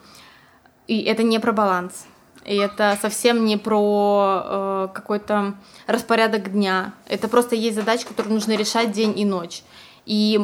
[0.87, 2.05] И это не про баланс.
[2.45, 6.93] И это совсем не про э, какой-то распорядок дня.
[7.05, 9.63] Это просто есть задача, которую нужно решать день и ночь.
[10.05, 10.39] И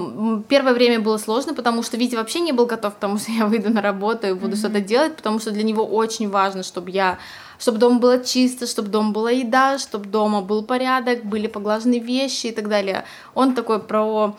[0.50, 3.46] первое время было сложно, потому что Витя вообще не был готов к тому, что я
[3.46, 4.60] выйду на работу и буду mm-hmm.
[4.60, 7.18] что-то делать, потому что для него очень важно, чтобы я
[7.60, 12.48] чтобы дома было чисто, чтобы дома была еда, чтобы дома был порядок, были поглажены вещи
[12.48, 13.06] и так далее.
[13.36, 14.36] Он такой про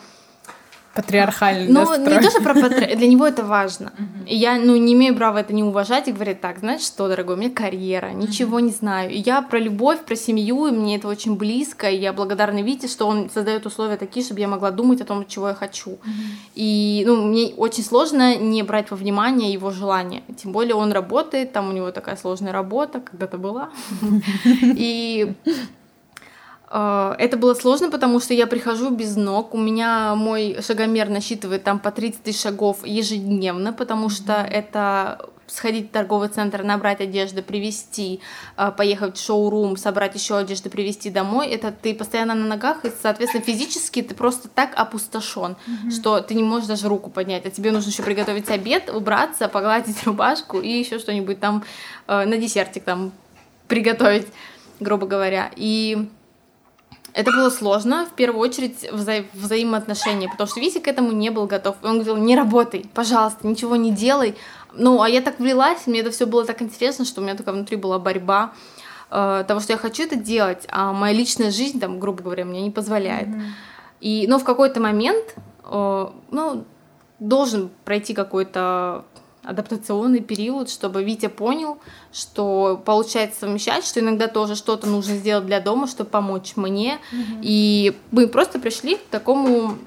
[0.95, 2.15] Патриархальный Ну, настрой.
[2.15, 2.95] не то, что про патри...
[2.95, 3.91] для него это важно.
[4.25, 7.35] И я, ну, не имею права это не уважать и говорить, так, знаешь что, дорогой,
[7.35, 9.11] у меня карьера, ничего не знаю.
[9.11, 12.87] И я про любовь, про семью, и мне это очень близко, и я благодарна Вите,
[12.87, 15.97] что он создает условия такие, чтобы я могла думать о том, чего я хочу.
[16.55, 20.23] И, ну, мне очень сложно не брать во внимание его желания.
[20.41, 23.69] Тем более он работает, там у него такая сложная работа, когда-то была.
[24.61, 25.33] И
[26.69, 31.79] это было сложно, потому что я прихожу без ног, у меня мой шагомер насчитывает там
[31.79, 38.19] по 30 тысяч шагов ежедневно, потому что это сходить в торговый центр, набрать одежды, привезти,
[38.55, 42.91] а, поехать в шоурум, собрать еще одежды, привезти домой, это ты постоянно на ногах, и,
[43.01, 45.91] соответственно, физически ты просто так опустошен, mm-hmm.
[45.91, 50.03] что ты не можешь даже руку поднять, а тебе нужно еще приготовить обед, убраться, погладить
[50.05, 51.63] рубашку и еще что-нибудь там
[52.07, 53.11] э, на десертик там
[53.67, 54.27] приготовить,
[54.79, 55.51] грубо говоря.
[55.55, 56.09] И
[57.15, 61.47] это было сложно, в первую очередь, вза взаимоотношения, потому что Витя к этому не был
[61.47, 61.77] готов.
[61.81, 64.35] Он говорил, не работай, пожалуйста, ничего не делай.
[64.73, 67.53] Ну, а я так влилась, мне это все было так интересно, что у меня только
[67.53, 68.51] внутри была борьба
[69.09, 72.61] э, того, что я хочу это делать, а моя личная жизнь, там, грубо говоря, мне
[72.61, 73.29] не позволяет.
[73.29, 73.49] Mm-hmm.
[74.01, 76.65] И, но в какой-то момент, э, ну,
[77.19, 79.05] должен пройти какой-то
[79.45, 81.77] адаптационный период, чтобы Витя понял,
[82.13, 86.99] что получается совмещать, что иногда тоже что-то нужно сделать для дома, чтобы помочь мне.
[87.11, 87.39] Mm-hmm.
[87.41, 89.77] И мы просто пришли к такому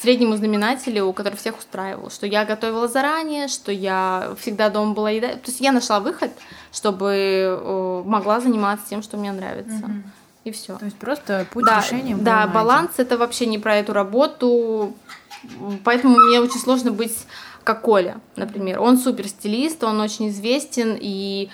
[0.00, 5.28] среднему знаменателю, который всех устраивал, что я готовила заранее, что я всегда дома была еда.
[5.30, 6.30] То есть я нашла выход,
[6.72, 9.86] чтобы э, могла заниматься тем, что мне нравится.
[9.86, 10.02] Mm-hmm.
[10.44, 10.76] И все.
[10.76, 12.16] То есть просто путь да, решения.
[12.16, 14.94] Да, баланс это вообще не про эту работу.
[15.82, 17.26] Поэтому мне очень сложно быть
[17.66, 18.80] как Коля, например.
[18.80, 21.50] Он супер стилист, он очень известен, и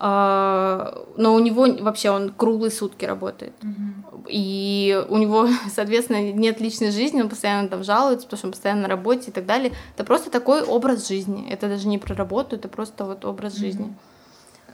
[0.00, 3.52] э, но у него вообще он круглые сутки работает.
[3.60, 4.26] Mm-hmm.
[4.28, 8.82] И у него, соответственно, нет личной жизни, он постоянно там жалуется, потому что он постоянно
[8.82, 9.72] на работе и так далее.
[9.94, 11.48] Это просто такой образ жизни.
[11.48, 13.58] Это даже не про работу, это просто вот образ mm-hmm.
[13.58, 13.96] жизни.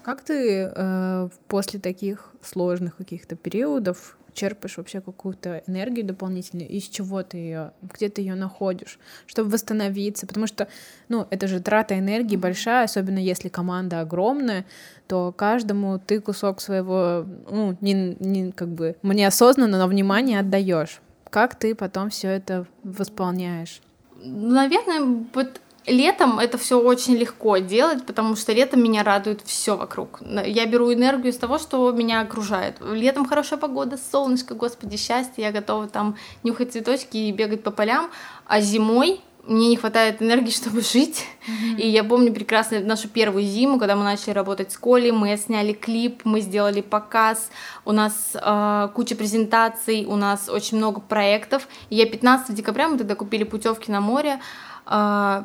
[0.03, 7.22] Как ты э, после таких сложных каких-то периодов черпаешь вообще какую-то энергию дополнительную, из чего
[7.22, 10.68] ты ее, где ты ее находишь, чтобы восстановиться, потому что,
[11.09, 14.64] ну, это же трата энергии большая, особенно если команда огромная,
[15.09, 21.01] то каждому ты кусок своего, ну, не, не как бы, неосознанно, но внимание отдаешь.
[21.30, 23.80] Как ты потом все это восполняешь?
[24.22, 30.20] Наверное, вот Летом это все очень легко делать, потому что летом меня радует все вокруг.
[30.45, 32.76] Я беру энергию из того, что меня окружает.
[32.80, 38.11] Летом хорошая погода, солнышко, господи, счастье, я готова там нюхать цветочки и бегать по полям.
[38.47, 41.24] А зимой мне не хватает энергии, чтобы жить.
[41.47, 41.80] Mm-hmm.
[41.80, 45.72] И я помню прекрасно нашу первую зиму, когда мы начали работать с Колей, мы сняли
[45.72, 47.51] клип, мы сделали показ,
[47.84, 51.66] у нас э, куча презентаций, у нас очень много проектов.
[51.91, 54.41] И я 15 декабря, мы тогда купили путевки на море,
[54.86, 55.43] э,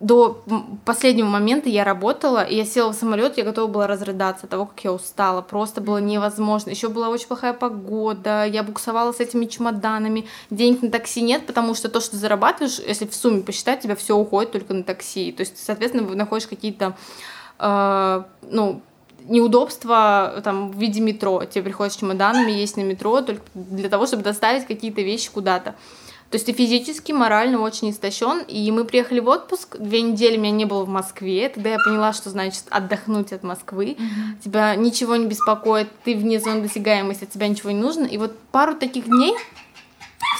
[0.00, 0.42] до
[0.86, 4.64] последнего момента я работала, и я села в самолет, я готова была разрыдаться от того,
[4.64, 5.42] как я устала.
[5.42, 6.70] Просто было невозможно.
[6.70, 10.26] Еще была очень плохая погода, я буксовала с этими чемоданами.
[10.48, 13.94] Денег на такси нет, потому что то, что ты зарабатываешь, если в сумме посчитать, тебя
[13.94, 15.32] все уходит только на такси.
[15.32, 16.96] То есть, соответственно, вы находишь какие-то,
[17.58, 18.80] э, ну,
[19.28, 21.44] неудобства там в виде метро.
[21.44, 25.74] Тебе приходится с чемоданами есть на метро только для того, чтобы доставить какие-то вещи куда-то.
[26.30, 28.42] То есть ты физически, морально очень истощен.
[28.46, 31.48] И мы приехали в отпуск, две недели меня не было в Москве.
[31.48, 33.96] Тогда я поняла, что значит отдохнуть от Москвы.
[33.98, 34.44] Mm-hmm.
[34.44, 38.06] Тебя ничего не беспокоит, ты вне зоны досягаемости, от тебя ничего не нужно.
[38.06, 39.34] И вот пару таких дней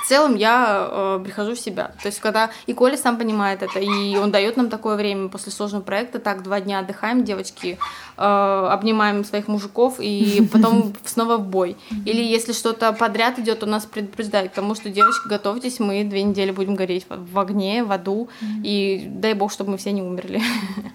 [0.03, 1.93] в целом я э, прихожу в себя.
[2.01, 5.51] То есть, когда и Коля сам понимает это, и он дает нам такое время после
[5.51, 7.79] сложного проекта, так, два дня отдыхаем, девочки,
[8.21, 11.77] обнимаем своих мужиков, и потом снова в бой.
[12.05, 16.51] Или если что-то подряд идет, у нас предупреждают, потому что, девочки, готовьтесь, мы две недели
[16.51, 18.29] будем гореть в огне, в аду,
[18.63, 20.41] и дай бог, чтобы мы все не умерли.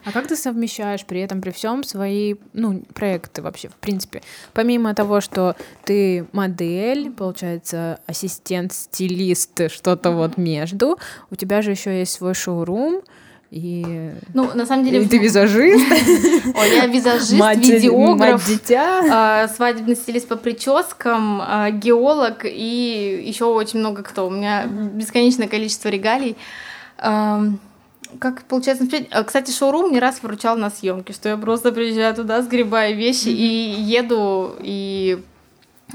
[0.06, 4.22] А как ты совмещаешь при этом, при всем свои, ну, проекты вообще, в принципе?
[4.54, 11.00] Помимо того, что ты модель, получается, ассистент стилист, что-то вот между.
[11.32, 13.02] У тебя же еще есть свой шоурум.
[13.56, 14.12] И...
[14.34, 15.02] Ну, на самом деле...
[15.02, 15.86] И ты визажист.
[16.56, 19.44] Ой, я визажист, мать, видеограф, мать дитя.
[19.46, 24.28] Э, свадебный стилист по прическам, э, геолог и еще очень много кто.
[24.28, 26.36] У меня бесконечное количество регалий.
[26.98, 27.44] Э,
[28.20, 28.88] как получается,
[29.26, 33.82] кстати, шоурум не раз выручал на съемки, что я просто приезжаю туда, сгребаю вещи и
[33.82, 35.24] еду, и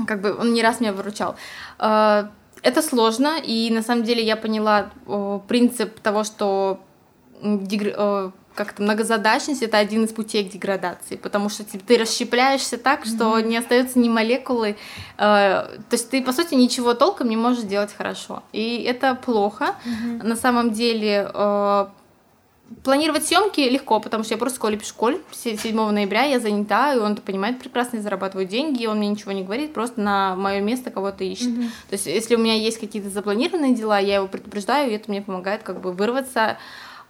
[0.07, 1.37] как бы он не раз меня выручал.
[1.79, 4.91] Это сложно, и на самом деле я поняла
[5.47, 6.81] принцип того, что
[7.43, 8.33] дегр...
[8.55, 13.39] как-то многозадачность это один из путей к деградации, потому что типа, ты расщепляешься так, что
[13.39, 13.47] mm-hmm.
[13.47, 14.77] не остается ни молекулы, э,
[15.19, 19.77] то есть ты по сути ничего толком не можешь делать хорошо, и это плохо.
[19.85, 20.23] Mm-hmm.
[20.25, 21.87] На самом деле э,
[22.85, 26.99] Планировать съемки легко, потому что я просто Коле пишу, Коль, 7 ноября я занята, и
[26.99, 30.37] он это понимает прекрасно, я зарабатываю деньги, и он мне ничего не говорит, просто на
[30.37, 31.49] мое место кого-то ищет.
[31.49, 31.69] Mm-hmm.
[31.89, 35.21] То есть, если у меня есть какие-то запланированные дела, я его предупреждаю, и это мне
[35.21, 36.57] помогает как бы вырваться э,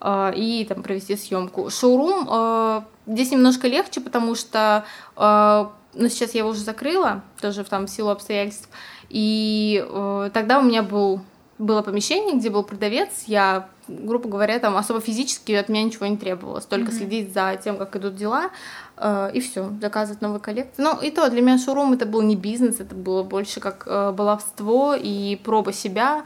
[0.03, 1.68] и там провести съемку.
[1.68, 4.84] Шоурум э, здесь немножко легче, потому что
[5.16, 8.68] э, ну, сейчас я его уже закрыла, тоже там в силу обстоятельств,
[9.09, 11.20] и э, тогда у меня был
[11.61, 16.16] было помещение, где был продавец, я, грубо говоря, там особо физически от меня ничего не
[16.16, 16.96] требовалось, только mm-hmm.
[16.96, 18.51] следить за тем, как идут дела,
[18.96, 20.80] э, и все, заказывать новые коллекции.
[20.80, 24.11] Ну, и то, для меня шоурум это был не бизнес, это было больше как э,
[24.12, 26.24] баловство и проба себя,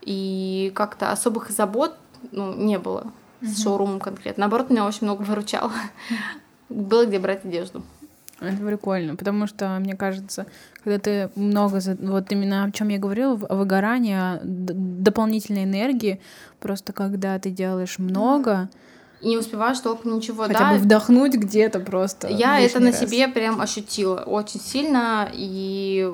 [0.00, 1.94] и как-то особых забот
[2.32, 3.46] ну, не было mm-hmm.
[3.46, 4.42] с шоурумом конкретно.
[4.42, 5.72] Наоборот, меня очень много выручало.
[6.68, 7.82] Было где брать одежду.
[8.40, 10.46] Это прикольно, потому что, мне кажется,
[10.82, 16.22] когда ты много, вот именно о чем я говорила, о выгорании, о дополнительной энергии,
[16.58, 18.70] просто когда ты делаешь много,
[19.20, 20.72] и не успеваешь толком ничего, Хотя да.
[20.72, 22.28] бы вдохнуть где-то просто.
[22.28, 23.00] Я это на раз.
[23.00, 26.10] себе прям ощутила очень сильно, и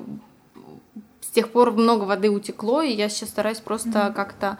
[1.20, 4.12] с тех пор много воды утекло, и я сейчас стараюсь просто mm-hmm.
[4.12, 4.58] как-то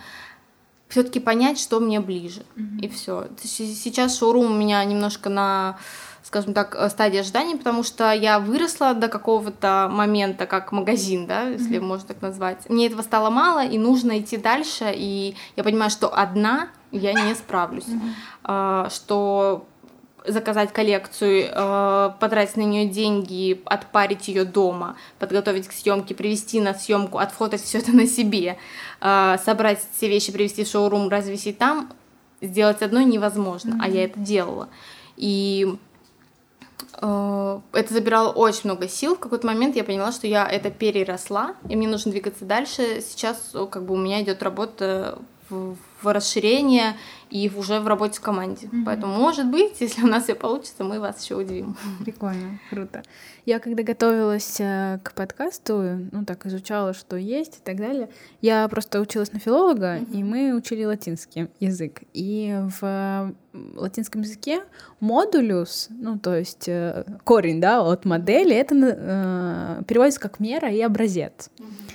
[0.97, 2.41] все-таки понять, что мне ближе.
[2.57, 2.81] Mm-hmm.
[2.81, 3.27] И все.
[3.43, 5.77] Сейчас шоурум у меня немножко на
[6.23, 11.43] скажем так, э, стадии ожидания, потому что я выросла до какого-то момента как магазин, да,
[11.43, 11.81] если mm-hmm.
[11.83, 12.69] можно так назвать.
[12.69, 17.35] Мне этого стало мало, и нужно идти дальше, и я понимаю, что одна я не
[17.35, 18.91] справлюсь, mm-hmm.
[18.91, 19.67] что
[20.27, 26.75] заказать коллекцию, э, потратить на нее деньги, отпарить ее дома, подготовить к съемке, привести на
[26.75, 28.59] съемку, отфотать все это на себе,
[29.01, 31.93] э, собрать все вещи, привести в шоурум, развесить там,
[32.41, 33.85] сделать одно невозможно, mm-hmm.
[33.85, 34.69] а я это делала.
[35.17, 35.77] И
[37.01, 39.17] Э, это забирало очень много сил.
[39.17, 43.03] В какой-то момент я поняла, что я это переросла, и мне нужно двигаться дальше.
[43.03, 45.19] Сейчас как бы у меня идет работа
[45.49, 46.97] в, в расширение
[47.31, 48.67] и уже в работе в команде.
[48.67, 48.83] Mm-hmm.
[48.85, 51.77] Поэтому, может быть, если у нас все получится, мы вас еще удивим.
[52.05, 53.03] Прикольно, круто.
[53.45, 58.09] Я когда готовилась э, к подкасту, ну так изучала, что есть и так далее,
[58.41, 60.13] я просто училась на филолога, mm-hmm.
[60.13, 62.03] и мы учили латинский язык.
[62.13, 63.35] И в
[63.75, 64.63] латинском языке
[65.01, 70.81] модулюс, ну то есть э, корень, да, от модели, это э, переводится как мера и
[70.81, 71.51] образец.
[71.59, 71.86] Mm-hmm.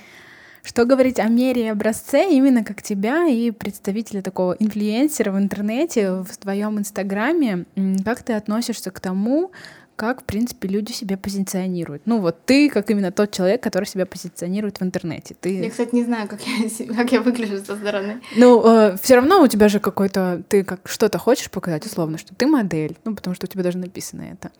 [0.62, 6.22] Что говорить о мере и образце именно как тебя и представителя такого инфлюенсера в интернете,
[6.22, 7.64] в твоем инстаграме?
[8.04, 9.50] Как ты относишься к тому,
[9.96, 12.02] как, в принципе, люди себя позиционируют.
[12.06, 15.36] Ну вот ты, как именно тот человек, который себя позиционирует в интернете.
[15.40, 15.58] Ты...
[15.58, 18.20] Я, кстати, не знаю, как я, как я выгляжу со стороны.
[18.36, 20.42] Ну, э, все равно у тебя же какой-то...
[20.48, 23.78] Ты как что-то хочешь показать, условно, что ты модель, ну, потому что у тебя даже
[23.78, 24.50] написано это.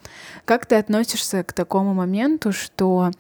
[0.45, 3.11] Как ты относишься к такому моменту, что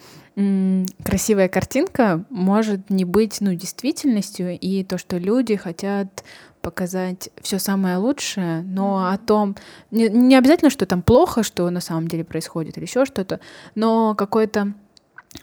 [1.05, 6.25] красивая картинка может не быть ну, действительностью, и то, что люди хотят
[6.63, 9.57] показать все самое лучшее, но о том,
[9.91, 13.41] не, не обязательно, что там плохо, что на самом деле происходит, или еще что-то,
[13.75, 14.73] но какой-то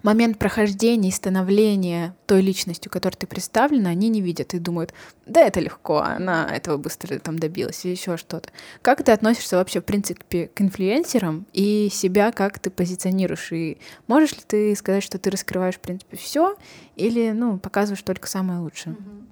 [0.03, 4.93] момент прохождения и становления той личностью, которой ты представлена, они не видят и думают,
[5.25, 8.49] да, это легко, она этого быстро там добилась или еще что-то.
[8.81, 13.51] Как ты относишься вообще, в принципе, к инфлюенсерам и себя как ты позиционируешь?
[13.51, 16.55] И можешь ли ты сказать, что ты раскрываешь, в принципе, все
[16.95, 18.95] или, ну, показываешь только самое лучшее?
[18.95, 19.28] Mm-hmm.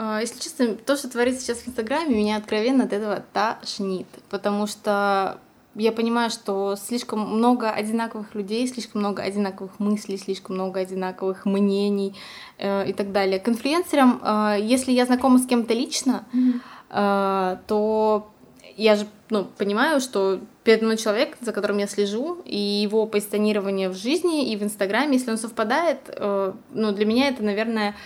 [0.00, 4.68] А, если честно, то, что творится сейчас в Инстаграме, меня откровенно от этого тошнит, потому
[4.68, 5.40] что
[5.74, 12.14] я понимаю, что слишком много одинаковых людей, слишком много одинаковых мыслей, слишком много одинаковых мнений
[12.58, 13.40] э, и так далее.
[13.40, 16.60] К инфлюенсерам, э, если я знакома с кем-то лично, mm-hmm.
[16.90, 18.30] э, то
[18.76, 23.88] я же ну, понимаю, что передо мной человек, за которым я слежу, и его позиционирование
[23.88, 27.96] в жизни и в Инстаграме, если он совпадает, э, ну, для меня это, наверное,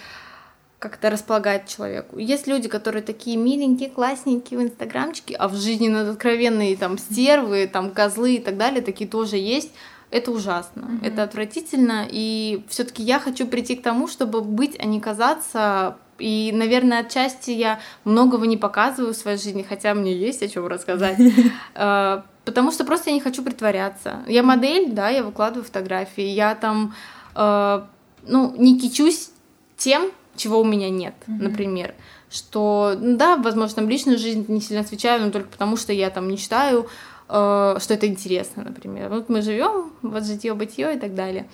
[0.83, 2.19] как-то располагает человеку.
[2.19, 7.71] Есть люди, которые такие миленькие, классненькие в инстаграмчике, а в жизни над откровенные там стервы,
[7.73, 9.71] там козлы и так далее, такие тоже есть.
[10.11, 11.07] Это ужасно, mm-hmm.
[11.07, 15.97] это отвратительно, и все-таки я хочу прийти к тому, чтобы быть, а не казаться.
[16.19, 20.67] И, наверное, отчасти я многого не показываю в своей жизни, хотя мне есть о чем
[20.67, 21.19] рассказать.
[21.75, 24.25] Э, потому что просто я не хочу притворяться.
[24.27, 26.95] Я модель, да, я выкладываю фотографии, я там,
[27.35, 27.83] э,
[28.27, 29.31] ну, не кичусь
[29.77, 30.11] тем,
[30.43, 31.43] чего у меня нет, mm-hmm.
[31.43, 31.95] например.
[32.31, 36.11] Что, ну да, возможно, там личную жизнь не сильно отвечаю, но только потому, что я
[36.11, 36.89] там мечтаю,
[37.29, 39.11] э, что это интересно, например.
[39.11, 41.47] Вот мы живем, вот житье, бытие и так далее.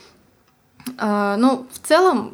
[0.99, 2.33] Э, ну, в целом,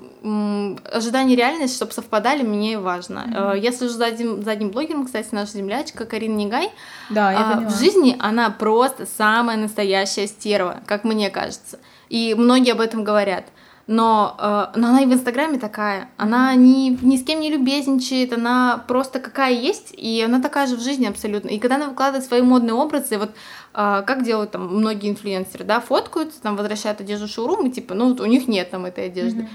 [0.93, 3.25] ожидание реальности, чтобы совпадали, мне важно.
[3.27, 3.61] Mm-hmm.
[3.61, 6.71] Я слежу за одним, за одним блогером, кстати, наша землячка Карина Негай.
[7.11, 11.79] Да, я э, В жизни она просто самая настоящая стерва, как мне кажется.
[12.11, 13.45] И многие об этом говорят
[13.87, 16.09] но, э, но она и в Инстаграме такая.
[16.16, 20.76] Она ни, ни с кем не любезничает, она просто какая есть, и она такая же
[20.76, 21.49] в жизни абсолютно.
[21.49, 25.80] И когда она выкладывает свои модные образы, вот э, как делают там многие инфлюенсеры, да,
[25.80, 29.43] фоткаются, там возвращают одежду шоурум, и типа, ну, вот у них нет там этой одежды.
[29.43, 29.49] Mm-hmm.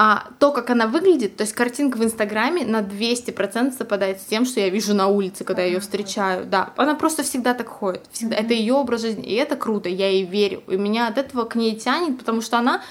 [0.00, 4.44] А то, как она выглядит, то есть картинка в Инстаграме на 200% совпадает с тем,
[4.44, 6.46] что я вижу на улице, когда я ее встречаю.
[6.46, 8.04] Да, она просто всегда так ходит.
[8.12, 8.36] Всегда.
[8.36, 8.44] Mm-hmm.
[8.44, 9.24] Это ее образ жизни.
[9.24, 10.62] И это круто, я ей верю.
[10.68, 12.82] И меня от этого к ней тянет, потому что она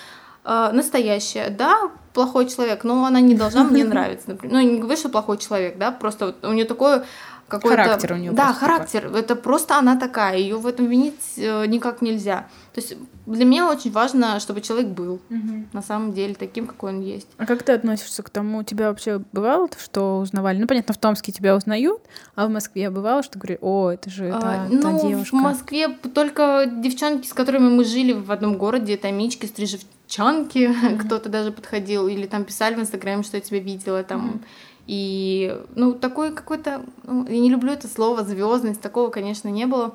[0.48, 4.30] настоящая, да, плохой человек, но она не должна мне нравиться.
[4.30, 4.56] Например.
[4.56, 7.06] Ну, не говорю, что плохой человек, да, просто вот у нее такое
[7.48, 7.84] какой-то...
[7.84, 8.32] Характер у нее.
[8.32, 9.04] Да, характер.
[9.04, 9.20] Такой.
[9.22, 12.48] Это просто она такая, ее в этом винить э, никак нельзя.
[12.74, 12.96] То есть
[13.26, 15.66] для меня очень важно, чтобы человек был угу.
[15.74, 17.28] на самом деле таким, какой он есть.
[17.38, 20.60] А как ты относишься к тому, у тебя вообще бывало, что узнавали?
[20.60, 22.02] Ну, понятно, в Томске тебя узнают,
[22.36, 25.36] а в Москве бывало, что говорю, о, это же а, та, ну, та девушка.
[25.36, 31.06] в Москве только девчонки, с которыми мы жили в одном городе, это Мички, Стрижевчанки, mm-hmm.
[31.06, 34.28] кто-то даже подходил, или там писали в Инстаграме, что я тебя видела, там...
[34.28, 34.46] Mm-hmm.
[34.88, 39.94] И, ну, такой какой-то, ну, я не люблю это слово звездность, такого, конечно, не было.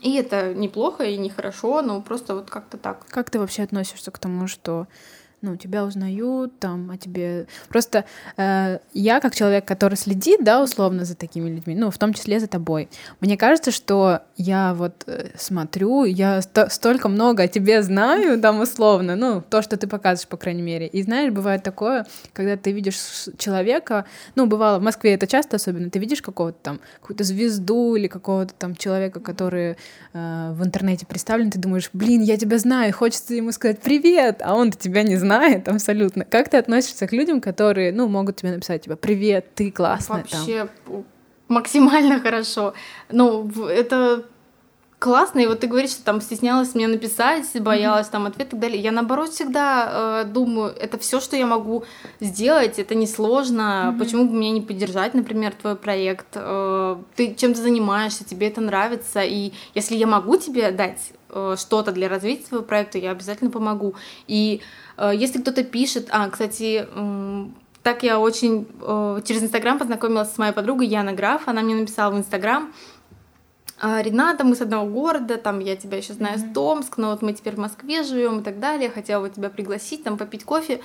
[0.00, 3.04] И это неплохо и нехорошо, но просто вот как-то так.
[3.08, 4.86] Как ты вообще относишься к тому, что
[5.46, 7.46] ну, тебя узнают, там, а тебе...
[7.68, 8.04] Просто
[8.36, 12.40] э, я, как человек, который следит, да, условно, за такими людьми, ну, в том числе
[12.40, 12.88] за тобой,
[13.20, 18.60] мне кажется, что я вот э, смотрю, я ст- столько много о тебе знаю, там,
[18.60, 20.88] условно, ну, то, что ты показываешь, по крайней мере.
[20.88, 22.96] И знаешь, бывает такое, когда ты видишь
[23.38, 28.08] человека, ну, бывало, в Москве это часто особенно, ты видишь какого-то там, какую-то звезду или
[28.08, 29.76] какого-то там человека, который
[30.12, 34.54] э, в интернете представлен, ты думаешь, блин, я тебя знаю, хочется ему сказать привет, а
[34.54, 36.24] он-то тебя не знает, знает абсолютно.
[36.24, 40.18] Как ты относишься к людям, которые, ну, могут тебе написать, типа, привет, ты классная.
[40.18, 41.04] Вообще там.
[41.48, 42.74] максимально хорошо.
[43.10, 44.24] Ну, это
[44.98, 48.12] классно, и вот ты говоришь, что там стеснялась мне написать, боялась mm-hmm.
[48.12, 48.80] там ответ и так далее.
[48.80, 51.84] Я наоборот всегда э, думаю, это все, что я могу
[52.20, 53.60] сделать, это несложно.
[53.92, 53.98] Mm-hmm.
[53.98, 56.28] Почему бы мне не поддержать, например, твой проект?
[56.34, 61.92] Э, ты чем-то занимаешься, тебе это нравится, и если я могу тебе дать э, что-то
[61.92, 63.94] для развития твоего проекта, я обязательно помогу.
[64.26, 67.46] И э, если кто-то пишет, а, кстати, э,
[67.82, 72.12] так я очень э, через Инстаграм познакомилась с моей подругой Яна Граф, она мне написала
[72.12, 72.72] в Инстаграм,
[73.78, 76.50] а, Рената, мы с одного города, там я тебя еще знаю mm-hmm.
[76.50, 79.50] с Томск, но вот мы теперь в Москве живем и так далее, хотела бы тебя
[79.50, 80.80] пригласить, там попить кофе.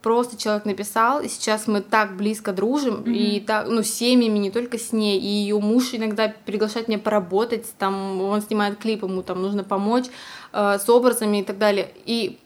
[0.00, 3.12] просто человек написал, и сейчас мы так близко дружим, mm-hmm.
[3.12, 7.00] и так, ну, с семьями, не только с ней, и ее муж иногда приглашает меня
[7.00, 10.06] поработать, там, он снимает клип, ему там нужно помочь
[10.52, 11.90] э, с образами и так далее.
[12.04, 12.38] И,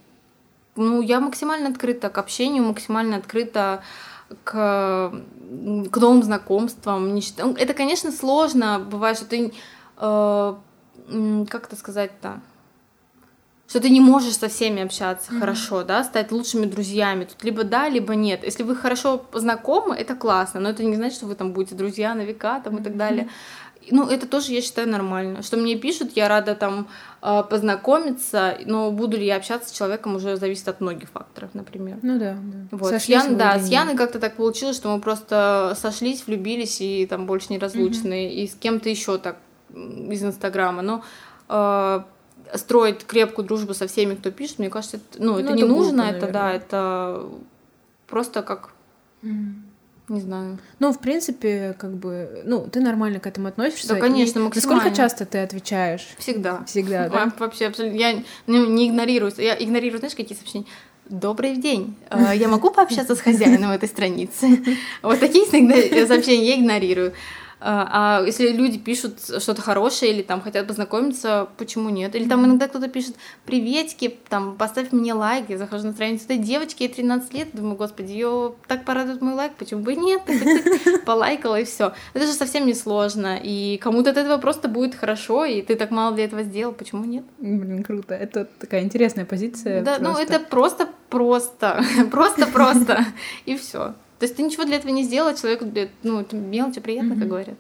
[0.77, 3.83] ну, я максимально открыта к общению, максимально открыта
[4.45, 5.13] к,
[5.91, 7.17] к новым знакомствам.
[7.57, 9.53] Это, конечно, сложно, бывает, что ты,
[9.99, 10.55] э,
[11.49, 12.41] как это сказать-то,
[13.69, 15.39] что ты не можешь со всеми общаться mm-hmm.
[15.39, 17.25] хорошо, да, стать лучшими друзьями.
[17.25, 18.45] Тут либо да, либо нет.
[18.45, 22.15] Если вы хорошо знакомы, это классно, но это не значит, что вы там будете друзья
[22.15, 23.29] на века там, и так далее.
[23.91, 25.43] Ну, это тоже, я считаю, нормально.
[25.43, 26.89] Что мне пишут, я рада там
[27.23, 31.99] э, познакомиться, но буду ли я общаться с человеком, уже зависит от многих факторов, например.
[32.03, 32.77] Ну да, да.
[32.77, 32.91] Вот.
[32.91, 37.07] Сошлись с Ян, да, с Яной как-то так получилось, что мы просто сошлись, влюбились и
[37.07, 38.31] там больше неразлучные.
[38.31, 38.45] Mm-hmm.
[38.45, 39.37] И с кем-то еще так
[39.75, 40.83] из Инстаграма.
[40.83, 41.05] Но
[41.49, 42.01] э,
[42.55, 45.71] строить крепкую дружбу со всеми, кто пишет, мне кажется, это, ну, это ну, не это
[45.71, 47.27] нужно, глупо, это да, это
[48.07, 48.71] просто как,
[49.23, 49.55] mm.
[50.11, 50.59] Не знаю.
[50.81, 53.95] Ну, в принципе, как бы, ну, ты нормально к этому относишься.
[53.95, 54.77] Да, конечно, максимально.
[54.77, 56.07] Насколько часто ты отвечаешь?
[56.19, 56.65] Всегда.
[56.65, 57.33] Всегда, да?
[57.39, 57.97] Вообще, абсолютно.
[57.97, 60.67] Я ну, не игнорирую, я игнорирую, знаешь, какие сообщения?
[61.09, 61.97] Добрый день.
[62.11, 64.63] Э, я могу пообщаться с хозяином этой страницы?
[65.03, 67.13] Вот такие сообщения я игнорирую.
[67.61, 72.15] А, а если люди пишут что-то хорошее или там хотят познакомиться, почему нет?
[72.15, 76.39] Или там иногда кто-то пишет приветики, там поставь мне лайк, я захожу на страницу этой
[76.39, 80.23] девочки, ей 13 лет, думаю, господи, ее так порадует мой лайк, почему бы и нет?
[81.05, 81.93] Полайкала и все.
[82.15, 85.91] Это же совсем не сложно, и кому-то от этого просто будет хорошо, и ты так
[85.91, 87.25] мало для этого сделал, почему нет?
[87.39, 88.15] Блин, круто.
[88.15, 89.83] Это такая интересная позиция.
[89.83, 93.05] Да, ну это просто просто, просто-просто,
[93.45, 93.95] и все.
[94.21, 95.65] То есть ты ничего для этого не сделала, человеку,
[96.03, 97.19] ну, это мелочи приятно, mm-hmm.
[97.19, 97.59] как говорят.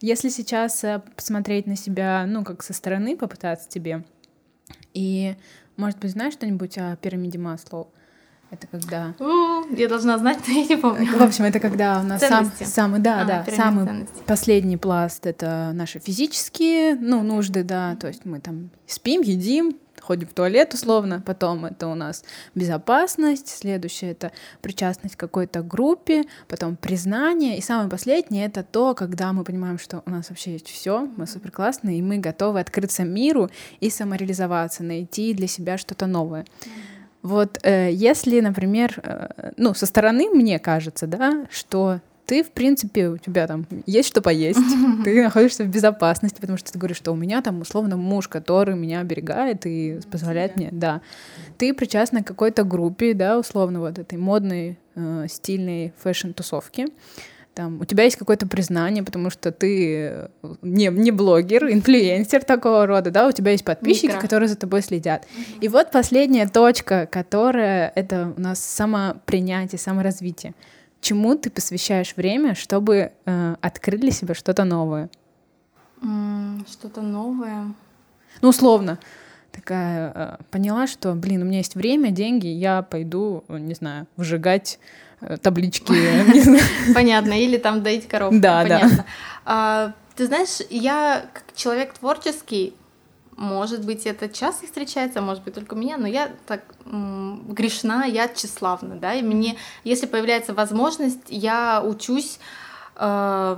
[0.00, 4.04] Если сейчас э, посмотреть на себя, ну, как со стороны попытаться тебе,
[4.92, 5.36] и,
[5.76, 7.92] может быть, знаешь что-нибудь о пирамиде Маслоу?
[8.50, 9.14] Это когда...
[9.76, 11.06] Я должна знать, но я не помню.
[11.16, 14.22] В общем, это когда у нас сам, самый, да, а, да, самый ценности.
[14.26, 19.76] последний пласт— это наши физические, ну, нужды, да, то есть мы там спим, едим,
[20.10, 22.24] ходим в туалет условно, потом это у нас
[22.56, 29.32] безопасность, следующее это причастность к какой-то группе, потом признание, и самое последнее это то, когда
[29.32, 33.04] мы понимаем, что у нас вообще есть все, мы супер классные, и мы готовы открыться
[33.04, 36.44] миру и самореализоваться, найти для себя что-то новое.
[37.22, 42.00] Вот э, если, например, э, ну, со стороны мне кажется, да, что
[42.30, 44.60] ты, в принципе, у тебя там есть что поесть,
[45.04, 48.76] ты находишься в безопасности, потому что ты говоришь, что у меня там условно муж, который
[48.76, 51.00] меня оберегает и позволяет мне, да.
[51.58, 56.86] Ты причастна к какой-то группе, да, условно вот этой модной, э, стильной фэшн-тусовки,
[57.52, 60.28] там, у тебя есть какое-то признание, потому что ты э,
[60.62, 64.20] не, не блогер, инфлюенсер такого рода, да, у тебя есть подписчики, Микро.
[64.20, 65.26] которые за тобой следят.
[65.60, 70.54] И вот последняя точка, которая это у нас самопринятие, саморазвитие
[71.00, 75.08] чему ты посвящаешь время, чтобы э, открыть для себя что-то новое?
[76.02, 77.74] Mm, что-то новое.
[78.40, 78.98] Ну, условно,
[79.52, 84.78] такая э, поняла, что, блин, у меня есть время, деньги, я пойду, не знаю, выжигать
[85.20, 85.92] э, таблички.
[86.94, 88.38] Понятно, или там доить коровку.
[88.40, 89.04] Да, да.
[89.44, 92.74] А, ты знаешь, я как человек творческий,
[93.40, 98.28] может быть, это часто встречается, может быть, только у меня, но я так грешна, я
[98.28, 102.38] тщеславна, да, и мне, если появляется возможность, я учусь,
[102.96, 103.56] э,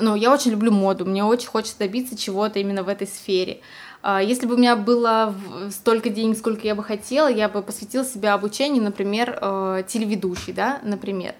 [0.00, 3.60] ну, я очень люблю моду, мне очень хочется добиться чего-то именно в этой сфере.
[4.04, 5.34] Э, если бы у меня было
[5.72, 10.78] столько денег, сколько я бы хотела, я бы посвятила себя обучению, например, э, телеведущей, да,
[10.84, 11.34] например,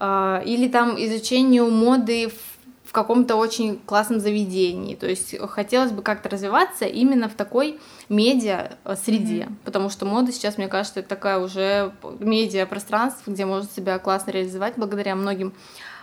[0.00, 2.30] э, или там изучению моды
[2.92, 4.94] в каком-то очень классном заведении.
[4.94, 7.80] То есть хотелось бы как-то развиваться именно в такой
[8.10, 9.54] медиа э, mm-hmm.
[9.64, 14.32] потому что мода сейчас, мне кажется, это такая уже медиа пространство, где можно себя классно
[14.32, 15.54] реализовать благодаря многим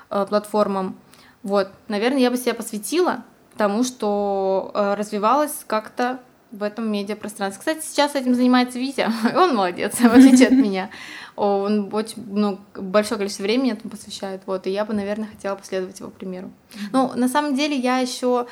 [0.09, 0.97] э, платформам.
[1.43, 3.23] Вот, наверное, я бы себя посвятила
[3.55, 6.19] тому, что э, развивалась как-то
[6.51, 7.59] в этом медиапространстве.
[7.59, 10.89] Кстати, сейчас этим занимается Витя, он молодец, в отличие от меня.
[11.35, 15.99] Он очень ну, большое количество времени этому посвящает, вот, и я бы, наверное, хотела последовать
[15.99, 16.51] его примеру.
[16.91, 18.47] Ну, на самом деле, я еще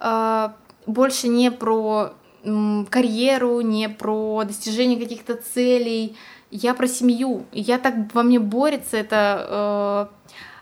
[0.00, 0.48] э,
[0.86, 6.16] больше не про м, карьеру, не про достижение каких-то целей,
[6.50, 7.44] я про семью.
[7.52, 10.08] И я так во мне борется это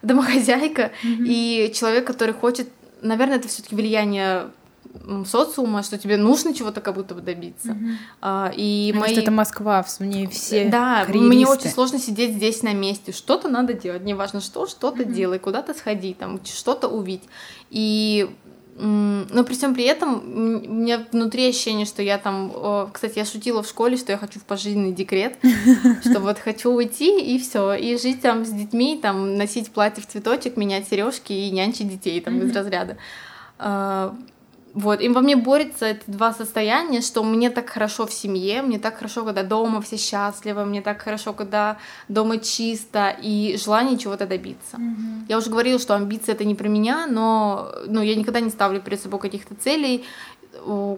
[0.03, 1.25] э, домохозяйка mm-hmm.
[1.27, 2.69] и человек, который хочет,
[3.03, 4.51] наверное, это все-таки влияние
[5.27, 7.69] социума, что тебе нужно чего-то как будто бы добиться.
[7.69, 7.95] Mm-hmm.
[8.21, 9.17] А, и Мне мои...
[9.17, 13.13] это Москва, в ней все Да, мне очень сложно сидеть здесь на месте.
[13.13, 15.13] Что-то надо делать, неважно что, что-то mm-hmm.
[15.13, 17.29] делай, куда-то сходи, там, что-то увидеть.
[17.71, 18.29] И
[18.81, 20.23] но при всем при этом
[20.69, 24.39] у меня внутри ощущение, что я там, кстати, я шутила в школе, что я хочу
[24.39, 25.37] в пожизненный декрет,
[26.03, 30.07] что вот хочу уйти и все, и жить там с детьми, там носить платье в
[30.07, 32.99] цветочек, менять сережки и нянчить детей там из разряда.
[34.75, 38.79] Вот, и во мне борется эти два состояния, что мне так хорошо в семье, мне
[38.79, 44.27] так хорошо, когда дома все счастливы, мне так хорошо, когда дома чисто, и желание чего-то
[44.27, 44.77] добиться.
[44.77, 45.27] Mm-hmm.
[45.29, 48.81] Я уже говорила, что амбиции это не про меня, но ну, я никогда не ставлю
[48.81, 50.05] перед собой каких-то целей,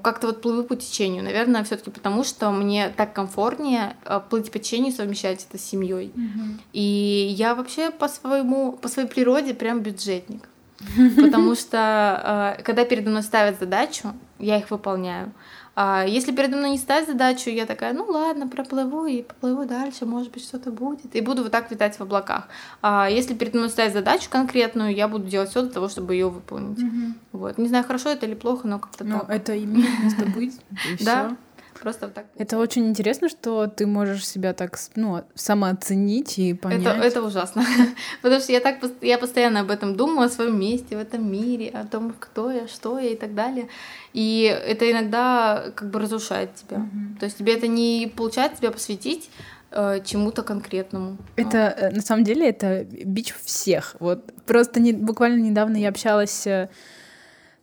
[0.03, 1.23] как-то вот плыву по течению.
[1.23, 6.13] Наверное, все-таки потому, что мне так комфортнее э, плыть по течению, совмещать это с семьей.
[6.15, 6.61] Mm-hmm.
[6.73, 10.49] И я вообще по своему, по своей природе прям бюджетник.
[11.17, 15.33] Потому что э, когда передо мной ставят задачу, я их выполняю.
[15.77, 20.05] А если передо мной не ставят задачу, я такая, ну ладно, проплыву и поплыву дальше,
[20.05, 21.15] может быть, что-то будет.
[21.15, 22.49] И буду вот так витать в облаках.
[22.83, 26.29] А если передо мной ставят задачу конкретную, я буду делать все для того, чтобы ее
[26.29, 26.83] выполнить.
[26.83, 27.15] Угу.
[27.33, 27.59] Вот.
[27.59, 29.31] Не знаю, хорошо это или плохо, но как-то но так.
[29.31, 30.61] это имеет место быть.
[31.01, 31.37] Да.
[31.81, 32.27] Просто вот так.
[32.37, 36.83] Это очень интересно, что ты можешь себя так ну, самооценить и понять.
[36.83, 37.65] Это, это ужасно.
[38.23, 41.71] Потому что я так я постоянно об этом думаю, о своем месте в этом мире,
[41.71, 43.69] о том, кто я, что я и так далее.
[44.13, 46.79] И это иногда как бы разрушает тебя.
[46.79, 47.19] Mm-hmm.
[47.19, 49.31] То есть тебе это не получается тебя посвятить
[49.71, 51.17] э, чему-то конкретному.
[51.37, 53.97] Это э, на самом деле это бич всех.
[54.01, 56.69] Вот просто не, буквально недавно я общалась э,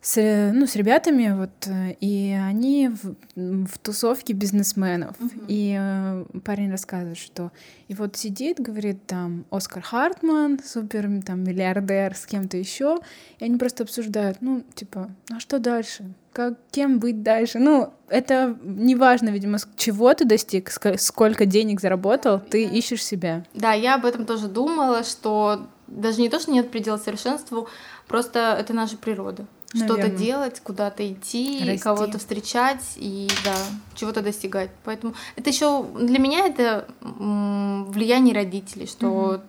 [0.00, 5.16] с, ну, с ребятами, вот, э, и они в, в тусовке бизнесменов.
[5.18, 5.44] Uh-huh.
[5.48, 7.50] И э, парень рассказывает, что
[7.88, 12.98] и вот сидит, говорит, там, Оскар Хартман, супер, там, миллиардер с кем-то еще,
[13.40, 16.12] и они просто обсуждают, ну, типа, а что дальше?
[16.32, 17.58] Как, кем быть дальше?
[17.58, 23.44] Ну, это не важно, видимо, чего ты достиг, сколько денег заработал, ты ищешь себя.
[23.52, 27.68] Да, я об этом тоже думала, что даже не то, что нет предела совершенству,
[28.06, 33.56] просто это наша природа что-то делать, куда-то идти, кого-то встречать и да,
[33.94, 34.70] чего-то достигать.
[34.84, 39.40] Поэтому это еще для меня это влияние родителей, что угу.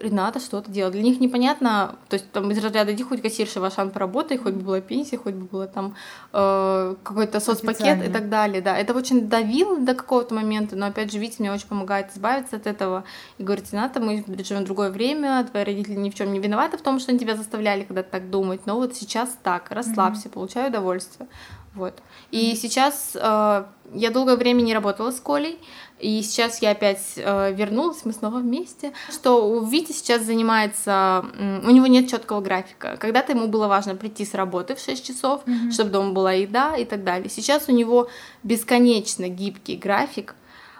[0.00, 0.92] Рената что-то делать.
[0.92, 4.54] Для них непонятно, то есть там из разряда иди хоть кассирша в Ашан поработай, хоть
[4.54, 5.94] бы была пенсия, хоть бы было там
[6.32, 8.60] э, какой-то соцпакет и так далее.
[8.60, 12.56] Да, это очень давило до какого-то момента, но опять же, Витя мне очень помогает избавиться
[12.56, 13.04] от этого
[13.38, 16.76] и говорит, Рената, мы живем в другое время, твои родители ни в чем не виноваты
[16.76, 20.32] в том, что они тебя заставляли когда-то так думать, но вот сейчас так, расслабься, mm-hmm.
[20.32, 21.28] получай удовольствие.
[21.74, 21.94] Вот.
[22.30, 22.56] И mm-hmm.
[22.56, 25.58] сейчас э, я долгое время не работала с Колей,
[25.98, 28.92] и сейчас я опять э, вернулась, мы снова вместе.
[29.10, 32.96] Что у Вити сейчас занимается, у него нет четкого графика.
[32.98, 35.70] Когда-то ему было важно прийти с работы в 6 часов, mm-hmm.
[35.72, 37.30] чтобы дома была еда и так далее.
[37.30, 38.08] Сейчас у него
[38.42, 40.34] бесконечно гибкий график,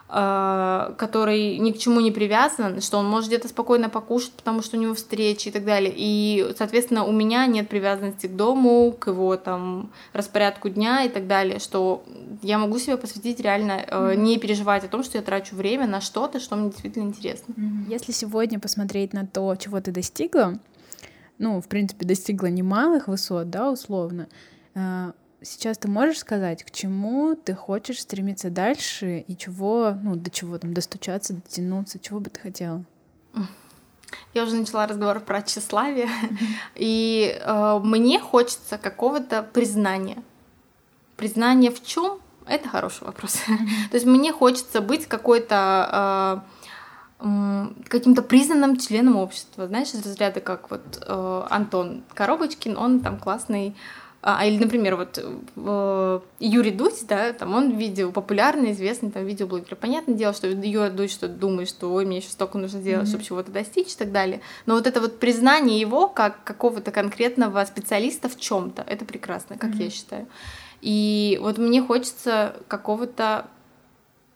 [0.08, 4.80] который ни к чему не привязан, что он может где-то спокойно покушать, потому что у
[4.80, 5.92] него встречи и так далее.
[5.96, 11.26] И, соответственно, у меня нет привязанности к дому, к его там распорядку дня и так
[11.26, 12.04] далее, что
[12.42, 14.16] я могу себе посвятить реально, mm-hmm.
[14.16, 17.54] не переживать о том, что я трачу время на что-то, что мне действительно интересно.
[17.54, 17.90] Mm-hmm.
[17.90, 20.60] Если сегодня посмотреть на то, чего ты достигла,
[21.38, 24.28] ну, в принципе, достигла немалых высот, да, условно,
[24.74, 30.30] э, сейчас ты можешь сказать, к чему ты хочешь стремиться дальше и чего, ну, до
[30.30, 32.84] чего там достучаться, дотянуться, чего бы ты хотела?
[34.34, 36.08] Я уже начала разговор про тщеславие,
[36.74, 40.22] и э, мне хочется какого-то признания.
[41.16, 42.18] Признание в чем?
[42.46, 43.32] Это хороший вопрос.
[43.90, 46.44] То есть мне хочется быть какой-то
[47.20, 49.66] э, каким-то признанным членом общества.
[49.66, 53.74] Знаешь, из разряда как вот э, Антон Коробочкин, он там классный
[54.22, 55.18] а, или, например, вот
[55.56, 59.76] э, Юрий Дудь, да, там он видео популярный, известный там видеоблогер.
[59.76, 63.10] Понятное дело, что Юрий Дудь что думает, что ой, мне еще столько нужно сделать, mm-hmm.
[63.10, 64.40] чтобы чего-то достичь и так далее.
[64.64, 69.70] Но вот это вот признание его как какого-то конкретного специалиста в чем-то, это прекрасно, как
[69.70, 69.84] mm-hmm.
[69.84, 70.26] я считаю.
[70.80, 73.46] И вот мне хочется какого-то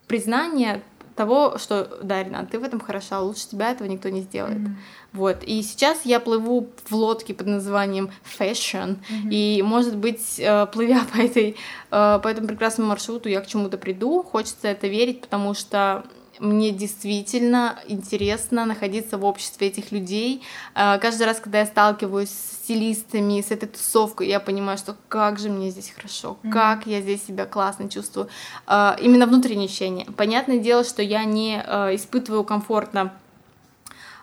[0.07, 0.83] признания
[1.21, 4.57] того, что да, Ренат, ты в этом хороша, лучше тебя этого никто не сделает.
[4.57, 4.75] Mm-hmm.
[5.13, 5.45] Вот.
[5.45, 9.31] И сейчас я плыву в лодке под названием Fashion, mm-hmm.
[9.31, 11.57] и, может быть, э, плывя по, этой,
[11.91, 14.23] э, по этому прекрасному маршруту, я к чему-то приду.
[14.23, 16.05] Хочется это верить, потому что
[16.41, 20.43] мне действительно интересно находиться в обществе этих людей.
[20.75, 25.39] Э, каждый раз, когда я сталкиваюсь с стилистами, с этой тусовкой, я понимаю, что как
[25.39, 26.51] же мне здесь хорошо, mm-hmm.
[26.51, 28.29] как я здесь себя классно чувствую.
[28.67, 30.07] Э, именно внутреннее ощущение.
[30.17, 33.13] Понятное дело, что я не э, испытываю комфортно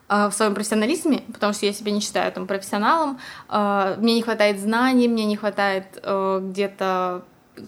[0.10, 3.20] в своем профессионализме, потому что я себя не считаю там профессионалом,
[3.50, 7.26] мне не хватает знаний, мне не хватает где-то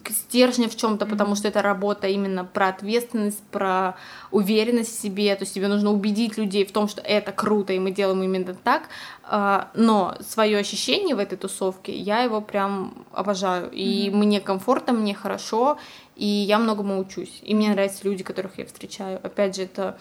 [0.08, 3.96] стержня в чем-то, потому что это работа именно про ответственность, про
[4.30, 7.78] уверенность в себе, то есть тебе нужно убедить людей в том, что это круто, и
[7.78, 8.88] мы делаем именно так,
[9.22, 14.16] а, но свое ощущение в этой тусовке, я его прям обожаю, и mm-hmm.
[14.16, 15.78] мне комфортно, мне хорошо,
[16.16, 19.98] и я многому учусь, и мне нравятся люди, которых я встречаю, опять же, это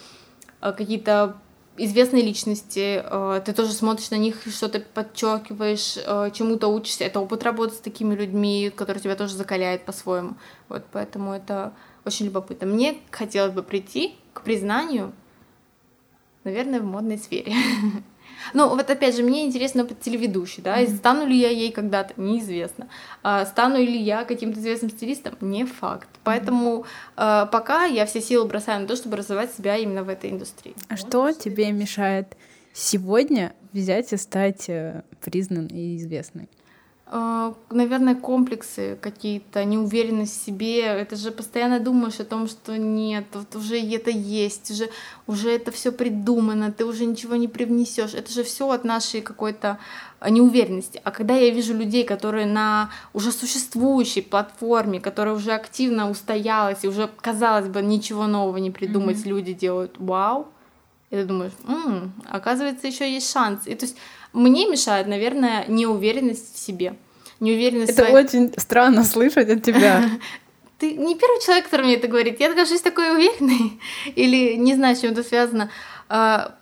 [0.62, 1.38] а, какие-то
[1.86, 7.04] известные личности, э, ты тоже смотришь на них, что-то подчеркиваешь, э, чему-то учишься.
[7.04, 10.36] Это опыт работы с такими людьми, который тебя тоже закаляет по-своему.
[10.68, 11.74] Вот поэтому это
[12.06, 12.68] очень любопытно.
[12.68, 15.14] Мне хотелось бы прийти к признанию,
[16.44, 17.54] наверное, в модной сфере.
[18.54, 20.98] Ну, вот опять же, мне интересно опыт телеведущей, да, mm-hmm.
[20.98, 22.88] стану ли я ей когда-то, неизвестно.
[23.24, 26.10] А, стану ли я каким-то известным стилистом, не факт.
[26.24, 26.86] Поэтому
[27.18, 27.50] mm-hmm.
[27.52, 30.76] пока я все силы бросаю на то, чтобы развивать себя именно в этой индустрии.
[30.88, 32.36] А вот что тебе мешает
[32.74, 36.50] сегодня взять и стать э, признан и известной?
[37.12, 40.84] А, наверное, комплексы какие-то, неуверенность в себе.
[40.84, 44.90] Это же постоянно думаешь о том, что нет, вот уже это есть, уже,
[45.26, 48.14] уже это все придумано, ты уже ничего не привнесешь.
[48.14, 49.80] Это же все от нашей какой-то
[50.20, 51.02] а, неуверенности.
[51.04, 56.88] А когда я вижу людей, которые на уже существующей платформе, которая уже активно устоялась, и
[56.88, 59.30] уже, казалось бы, ничего нового не придумать, mm-hmm.
[59.30, 60.48] люди делают вау,
[61.10, 63.66] и ты думаешь, м-м, оказывается, еще есть шанс.
[63.66, 63.98] И то есть
[64.34, 66.96] мне мешает, наверное, неуверенность в себе.
[67.40, 68.26] Неуверенность это своей...
[68.26, 70.04] очень странно слышать от тебя.
[70.78, 72.40] Ты не первый человек, который мне это говорит.
[72.40, 73.80] Я кажусь такой уверенной.
[74.16, 75.70] Или не знаю, с чем это связано.
[76.08, 76.56] А,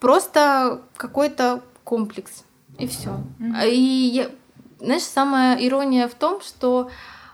[0.00, 2.44] просто какой-то комплекс.
[2.78, 3.22] И все.
[3.66, 4.30] И я...
[4.80, 6.90] знаешь, самая ирония в том, что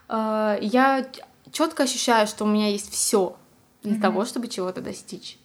[0.08, 1.06] э, я
[1.50, 3.36] четко ощущаю, что у меня есть все
[3.82, 4.00] для mm-hmm.
[4.00, 5.38] того, чтобы чего-то достичь.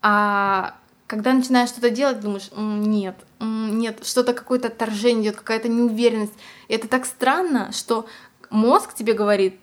[0.00, 0.74] А
[1.06, 6.34] когда начинаешь что-то делать, думаешь, нет, нет, что-то какое-то отторжение идет, какая-то неуверенность.
[6.68, 8.06] И это так странно, что
[8.50, 9.58] мозг тебе говорит,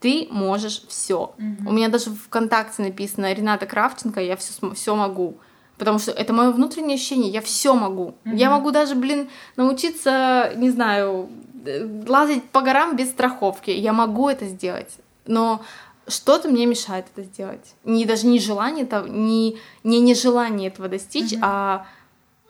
[0.00, 1.34] ты можешь все.
[1.38, 1.68] Mm-hmm.
[1.68, 5.36] У меня даже в ВКонтакте написано Рената Кравченко, я все, все могу.
[5.76, 8.14] Потому что это мое внутреннее ощущение, я все могу.
[8.24, 8.36] Mm-hmm.
[8.36, 11.28] Я могу даже, блин, научиться, не знаю,
[11.64, 13.70] э, лазить по горам без страховки.
[13.70, 14.98] Я могу это сделать.
[15.26, 15.62] Но
[16.08, 17.74] что-то мне мешает это сделать.
[17.84, 21.40] Не даже не желание этого, не, не нежелание этого достичь, mm-hmm.
[21.42, 21.86] а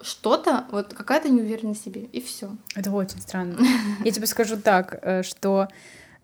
[0.00, 2.56] что-то, вот какая-то неуверенность в себе, и все.
[2.74, 3.58] Это очень странно.
[4.04, 5.68] Я тебе скажу так, э, что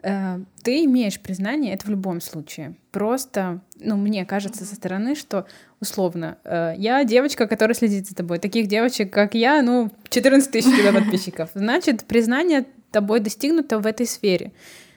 [0.03, 2.77] э, ты имеешь признание, это в любом случае.
[2.93, 5.47] Просто, ну, мне кажется со стороны, что
[5.81, 8.39] условно, э, я девочка, которая следит за тобой.
[8.39, 11.51] Таких девочек, как я, ну, 14 тысяч тебя подписчиков.
[11.55, 14.53] Значит, признание тобой достигнуто в этой сфере.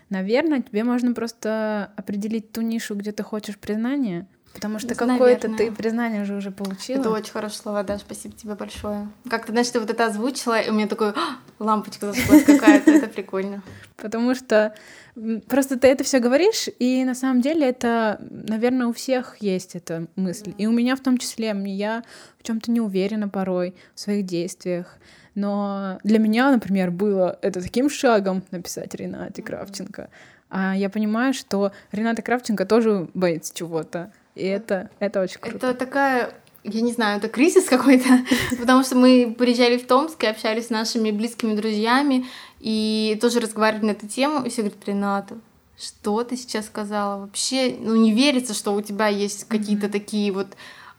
[0.09, 5.71] Наверное, тебе можно просто определить ту нишу, где ты хочешь признания, Потому что какое-то ты
[5.71, 6.99] признание уже уже получила.
[6.99, 9.07] Это очень хорошие слова, да, спасибо тебе большое.
[9.29, 13.07] Как-то, знаешь, ты вот это озвучила, и у меня такой «А, лампочка зажглась какая-то, это
[13.07, 13.61] прикольно.
[13.97, 14.73] Потому что
[15.47, 20.07] просто ты это все говоришь, и на самом деле это, наверное, у всех есть эта
[20.15, 20.53] мысль.
[20.57, 22.03] И у меня в том числе, мне я
[22.39, 24.97] в чем-то не уверена порой в своих действиях.
[25.35, 30.09] Но для меня, например, было это таким шагом написать Ренате Кравченко.
[30.49, 34.11] А я понимаю, что Рената Кравченко тоже боится чего-то.
[34.37, 35.57] И это, это очень круто.
[35.57, 36.33] Это такая
[36.63, 38.09] я не знаю, это кризис какой-то,
[38.59, 42.25] потому что мы приезжали в Томск и общались с нашими близкими друзьями,
[42.59, 45.37] и тоже разговаривали на эту тему, и все говорят, Рената,
[45.79, 47.21] что ты сейчас сказала?
[47.21, 50.47] Вообще, ну, не верится, что у тебя есть какие-то такие вот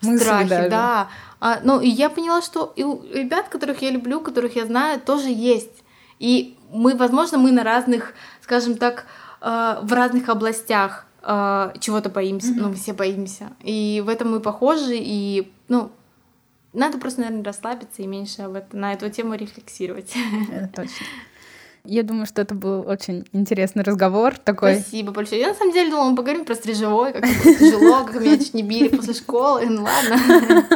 [0.01, 0.71] Мысли страхи, даже.
[0.71, 1.09] да.
[1.41, 5.01] А, ну, и я поняла, что и у ребят, которых я люблю, которых я знаю,
[5.01, 5.83] тоже есть.
[6.19, 9.07] И мы, возможно, мы на разных, скажем так,
[9.41, 12.61] э, в разных областях э, чего-то боимся, mm-hmm.
[12.61, 13.51] ну, мы все боимся.
[13.63, 15.91] И в этом мы похожи, и, ну,
[16.73, 20.15] надо просто, наверное, расслабиться и меньше об этом, на эту тему рефлексировать.
[20.53, 21.07] Это точно.
[21.85, 24.75] Я думаю, что это был очень интересный разговор такой.
[24.75, 25.41] Спасибо большое.
[25.41, 28.63] Я на самом деле думала, мы поговорим про стрижевой, как тяжело, как меня чуть не
[28.63, 29.65] били после школы.
[29.65, 30.67] Ну ладно.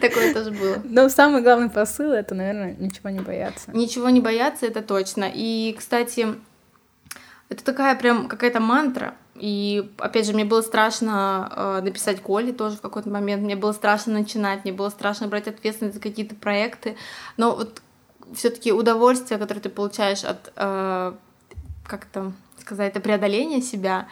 [0.00, 0.78] Такое тоже было.
[0.82, 3.70] Но самый главный посыл— это, наверное, ничего не бояться.
[3.72, 5.30] Ничего не бояться, это точно.
[5.32, 6.26] И, кстати,
[7.48, 9.14] это такая прям какая-то мантра.
[9.40, 13.42] И, опять же, мне было страшно э, написать Коле тоже в какой-то момент.
[13.42, 16.96] Мне было страшно начинать, мне было страшно брать ответственность за какие-то проекты.
[17.38, 17.80] Но вот
[18.34, 21.14] все-таки удовольствие, которое ты получаешь от, э,
[21.86, 24.08] как то сказать, это преодоления себя,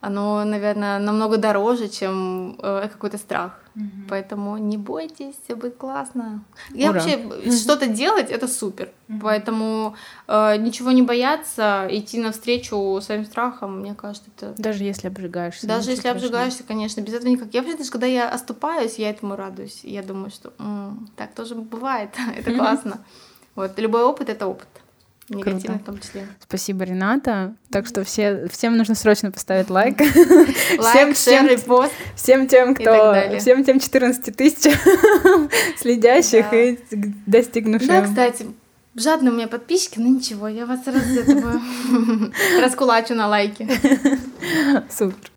[0.00, 3.60] оно, наверное, намного дороже, чем э, какой-то страх.
[3.80, 4.08] Mm-hmm.
[4.08, 6.44] Поэтому не бойтесь, все будет классно.
[6.74, 7.52] И вообще mm-hmm.
[7.52, 8.90] что-то делать это супер.
[9.08, 9.20] Mm-hmm.
[9.22, 9.94] Поэтому
[10.28, 14.54] э, ничего не бояться, идти навстречу своим страхам, мне кажется, это.
[14.60, 15.66] Даже если обжигаешься.
[15.66, 17.54] Даже если обжигаешься, конечно, без этого никак.
[17.54, 19.80] Я даже когда я оступаюсь, я этому радуюсь.
[19.82, 22.10] Я думаю, что м-м, так тоже бывает.
[22.36, 23.04] это классно.
[23.54, 24.68] Вот любой опыт это опыт.
[25.30, 26.26] Негативный в том числе.
[26.40, 27.54] Спасибо, Рената.
[27.70, 30.00] Так что все, всем нужно срочно поставить лайк.
[30.78, 31.92] Лайк, шер, репост.
[32.16, 33.38] Всем тем, кто...
[33.38, 34.72] Всем тем 14 тысяч
[35.78, 36.78] следящих и
[37.26, 37.88] достигнувших.
[37.88, 38.46] Да, кстати,
[38.96, 41.04] Жадные у меня подписчики, но ничего, я вас раз
[42.60, 43.68] раскулачу на лайки.
[44.90, 45.29] Супер.